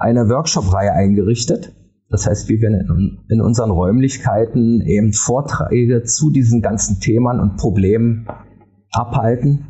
eine 0.00 0.28
Workshop-Reihe 0.28 0.92
eingerichtet. 0.92 1.72
Das 2.08 2.26
heißt, 2.26 2.48
wir 2.48 2.60
werden 2.60 3.20
in, 3.28 3.40
unseren 3.40 3.70
Räumlichkeiten 3.70 4.80
eben 4.80 5.12
Vorträge 5.12 6.02
zu 6.02 6.30
diesen 6.30 6.60
ganzen 6.60 6.98
Themen 7.00 7.38
und 7.38 7.56
Problemen 7.56 8.26
abhalten, 8.90 9.68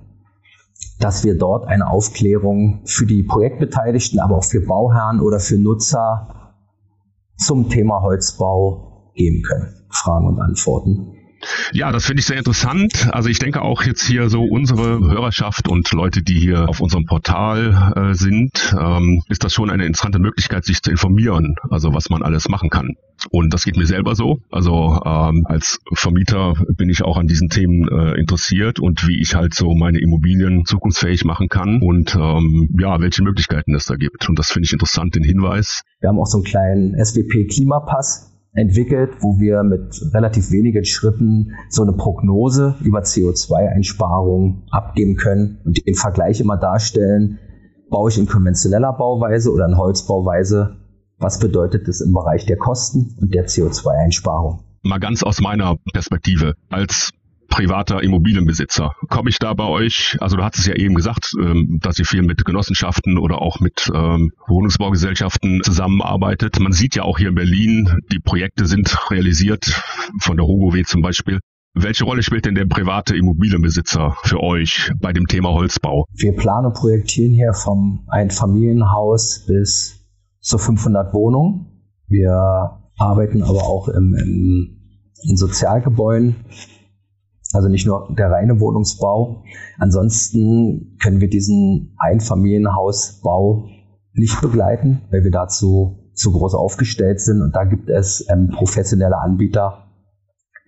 dass 1.00 1.24
wir 1.24 1.36
dort 1.36 1.66
eine 1.66 1.88
Aufklärung 1.88 2.80
für 2.86 3.04
die 3.04 3.22
Projektbeteiligten, 3.22 4.20
aber 4.20 4.38
auch 4.38 4.44
für 4.44 4.60
Bauherren 4.60 5.20
oder 5.20 5.40
für 5.40 5.58
Nutzer 5.58 6.54
zum 7.36 7.68
Thema 7.68 8.00
Holzbau 8.02 9.12
geben 9.14 9.42
können. 9.42 9.74
Fragen 9.90 10.26
und 10.26 10.40
Antworten. 10.40 11.19
Ja, 11.72 11.92
das 11.92 12.07
finde 12.07 12.20
ich 12.20 12.26
sehr 12.26 12.38
interessant. 12.38 13.09
Also 13.12 13.29
ich 13.29 13.38
denke 13.38 13.62
auch 13.62 13.83
jetzt 13.83 14.07
hier 14.07 14.29
so 14.29 14.44
unsere 14.44 14.98
Hörerschaft 15.00 15.68
und 15.68 15.90
Leute, 15.92 16.22
die 16.22 16.38
hier 16.38 16.68
auf 16.68 16.81
unserem 16.81 17.07
Portal 17.07 17.92
äh, 17.96 18.14
sind, 18.14 18.74
ähm, 18.79 19.22
ist 19.29 19.44
das 19.44 19.53
schon 19.53 19.70
eine 19.70 19.85
interessante 19.85 20.18
Möglichkeit, 20.18 20.64
sich 20.64 20.83
zu 20.83 20.90
informieren, 20.90 21.57
also 21.70 21.94
was 21.94 22.11
man 22.11 22.22
alles 22.22 22.48
machen 22.48 22.70
kann. 22.70 22.96
Und 23.31 23.53
das 23.53 23.64
geht 23.64 23.76
mir 23.76 23.87
selber 23.87 24.14
so. 24.14 24.38
Also 24.50 25.00
ähm, 25.05 25.44
als 25.46 25.79
Vermieter 25.92 26.55
bin 26.76 26.88
ich 26.88 27.03
auch 27.03 27.18
an 27.18 27.26
diesen 27.26 27.48
Themen 27.48 27.87
äh, 27.88 28.18
interessiert 28.18 28.81
und 28.81 29.07
wie 29.07 29.20
ich 29.20 29.35
halt 29.35 29.55
so 29.55 29.74
meine 29.74 30.00
Immobilien 30.00 30.64
zukunftsfähig 30.64 31.24
machen 31.24 31.48
kann 31.48 31.83
und 31.83 32.14
ähm, 32.16 32.74
ja, 32.79 33.00
welche 33.00 33.22
Möglichkeiten 33.22 33.74
es 33.74 33.85
da 33.85 33.96
gibt. 33.96 34.29
Und 34.29 34.38
das 34.38 34.50
finde 34.50 34.66
ich 34.66 34.72
interessant, 34.72 35.14
den 35.14 35.24
Hinweis. 35.24 35.83
Wir 36.00 36.09
haben 36.09 36.18
auch 36.18 36.26
so 36.26 36.38
einen 36.38 36.44
kleinen 36.44 37.05
SWP 37.05 37.48
Klimapass 37.48 38.29
entwickelt, 38.52 39.10
wo 39.20 39.38
wir 39.38 39.62
mit 39.62 40.00
relativ 40.12 40.50
wenigen 40.50 40.84
Schritten 40.84 41.52
so 41.68 41.82
eine 41.82 41.92
Prognose 41.92 42.76
über 42.82 43.00
CO2-Einsparungen 43.00 44.64
abgeben 44.70 45.16
können 45.16 45.60
und 45.64 45.86
den 45.86 45.94
Vergleich 45.94 46.40
immer 46.40 46.56
darstellen, 46.56 47.38
baue 47.90 48.10
ich 48.10 48.18
in 48.18 48.26
konventioneller 48.26 48.92
Bauweise 48.92 49.52
oder 49.52 49.66
in 49.66 49.76
Holzbauweise, 49.76 50.76
was 51.18 51.38
bedeutet 51.38 51.86
das 51.86 52.00
im 52.00 52.12
Bereich 52.12 52.46
der 52.46 52.56
Kosten 52.56 53.16
und 53.20 53.34
der 53.34 53.46
CO2-Einsparung. 53.46 54.60
Mal 54.82 54.98
ganz 54.98 55.22
aus 55.22 55.40
meiner 55.40 55.76
Perspektive. 55.92 56.54
Als 56.70 57.10
privater 57.50 58.02
Immobilienbesitzer. 58.02 58.92
Komme 59.08 59.28
ich 59.28 59.38
da 59.38 59.52
bei 59.52 59.64
euch, 59.64 60.16
also 60.20 60.36
du 60.36 60.42
hast 60.42 60.58
es 60.58 60.66
ja 60.66 60.74
eben 60.74 60.94
gesagt, 60.94 61.32
ähm, 61.38 61.78
dass 61.82 61.98
ihr 61.98 62.06
viel 62.06 62.22
mit 62.22 62.44
Genossenschaften 62.44 63.18
oder 63.18 63.42
auch 63.42 63.60
mit 63.60 63.90
ähm, 63.94 64.32
Wohnungsbaugesellschaften 64.48 65.62
zusammenarbeitet. 65.62 66.58
Man 66.60 66.72
sieht 66.72 66.94
ja 66.94 67.02
auch 67.02 67.18
hier 67.18 67.28
in 67.28 67.34
Berlin, 67.34 68.00
die 68.10 68.20
Projekte 68.20 68.66
sind 68.66 68.96
realisiert, 69.10 69.82
von 70.20 70.36
der 70.36 70.46
HOGOW 70.46 70.82
zum 70.86 71.02
Beispiel. 71.02 71.40
Welche 71.74 72.04
Rolle 72.04 72.22
spielt 72.22 72.46
denn 72.46 72.54
der 72.54 72.64
private 72.64 73.16
Immobilienbesitzer 73.16 74.16
für 74.24 74.40
euch 74.40 74.90
bei 75.00 75.12
dem 75.12 75.26
Thema 75.26 75.50
Holzbau? 75.50 76.06
Wir 76.14 76.34
planen 76.34 76.66
und 76.66 76.74
projektieren 76.74 77.32
hier 77.32 77.52
vom 77.52 78.06
Einfamilienhaus 78.08 79.44
bis 79.46 80.00
zu 80.40 80.58
500 80.58 81.12
Wohnungen. 81.14 81.66
Wir 82.08 82.80
arbeiten 82.98 83.42
aber 83.42 83.62
auch 83.62 83.88
im, 83.88 84.14
im, 84.14 84.80
in 85.22 85.36
Sozialgebäuden 85.36 86.36
also 87.52 87.68
nicht 87.68 87.86
nur 87.86 88.14
der 88.16 88.30
reine 88.30 88.60
Wohnungsbau. 88.60 89.42
Ansonsten 89.78 90.96
können 91.02 91.20
wir 91.20 91.28
diesen 91.28 91.96
Einfamilienhausbau 91.98 93.68
nicht 94.12 94.40
begleiten, 94.40 95.02
weil 95.10 95.24
wir 95.24 95.30
dazu 95.30 96.10
zu 96.14 96.32
groß 96.32 96.54
aufgestellt 96.54 97.20
sind. 97.20 97.42
Und 97.42 97.56
da 97.56 97.64
gibt 97.64 97.88
es 97.88 98.26
ähm, 98.28 98.50
professionelle 98.50 99.18
Anbieter, 99.18 99.86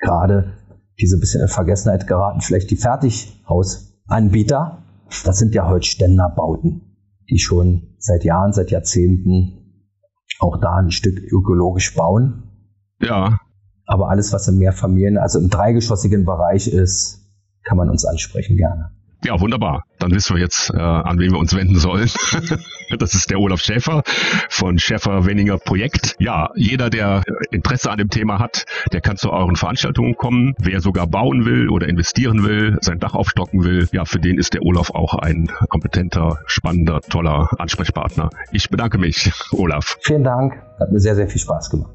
gerade 0.00 0.54
diese 1.00 1.18
bisschen 1.18 1.42
in 1.42 1.48
Vergessenheit 1.48 2.06
geraten, 2.06 2.40
vielleicht 2.40 2.70
die 2.70 2.76
Fertighausanbieter. 2.76 4.82
Das 5.24 5.38
sind 5.38 5.54
ja 5.54 5.68
Holzständerbauten, 5.68 6.96
die 7.30 7.38
schon 7.38 7.94
seit 7.98 8.24
Jahren, 8.24 8.52
seit 8.52 8.70
Jahrzehnten 8.70 9.58
auch 10.40 10.58
da 10.60 10.76
ein 10.76 10.90
Stück 10.90 11.20
ökologisch 11.20 11.94
bauen. 11.94 12.44
Ja. 13.00 13.38
Aber 13.92 14.08
alles, 14.08 14.32
was 14.32 14.48
im 14.48 14.56
Mehrfamilien, 14.56 15.18
also 15.18 15.38
im 15.38 15.50
dreigeschossigen 15.50 16.24
Bereich 16.24 16.66
ist, 16.66 17.28
kann 17.62 17.76
man 17.76 17.90
uns 17.90 18.06
ansprechen 18.06 18.56
gerne. 18.56 18.90
Ja, 19.22 19.38
wunderbar. 19.38 19.84
Dann 19.98 20.12
wissen 20.12 20.34
wir 20.34 20.40
jetzt, 20.40 20.70
äh, 20.70 20.78
an 20.78 21.18
wen 21.18 21.30
wir 21.30 21.38
uns 21.38 21.54
wenden 21.54 21.78
sollen. 21.78 22.08
das 22.98 23.12
ist 23.12 23.28
der 23.28 23.38
Olaf 23.38 23.60
Schäfer 23.60 24.02
von 24.48 24.78
Schäfer 24.78 25.26
Wenninger 25.26 25.58
Projekt. 25.58 26.16
Ja, 26.18 26.48
jeder, 26.54 26.88
der 26.88 27.22
Interesse 27.50 27.90
an 27.90 27.98
dem 27.98 28.08
Thema 28.08 28.38
hat, 28.38 28.64
der 28.94 29.02
kann 29.02 29.18
zu 29.18 29.30
euren 29.30 29.56
Veranstaltungen 29.56 30.16
kommen. 30.16 30.54
Wer 30.58 30.80
sogar 30.80 31.06
bauen 31.06 31.44
will 31.44 31.68
oder 31.68 31.86
investieren 31.86 32.44
will, 32.44 32.78
sein 32.80 32.98
Dach 32.98 33.12
aufstocken 33.12 33.62
will, 33.62 33.88
ja, 33.92 34.06
für 34.06 34.20
den 34.20 34.38
ist 34.38 34.54
der 34.54 34.62
Olaf 34.62 34.88
auch 34.88 35.16
ein 35.16 35.48
kompetenter, 35.68 36.38
spannender, 36.46 37.02
toller 37.02 37.50
Ansprechpartner. 37.58 38.30
Ich 38.52 38.70
bedanke 38.70 38.96
mich, 38.96 39.30
Olaf. 39.52 39.98
Vielen 40.00 40.24
Dank. 40.24 40.54
Hat 40.80 40.90
mir 40.90 40.98
sehr, 40.98 41.14
sehr 41.14 41.28
viel 41.28 41.42
Spaß 41.42 41.68
gemacht. 41.68 41.92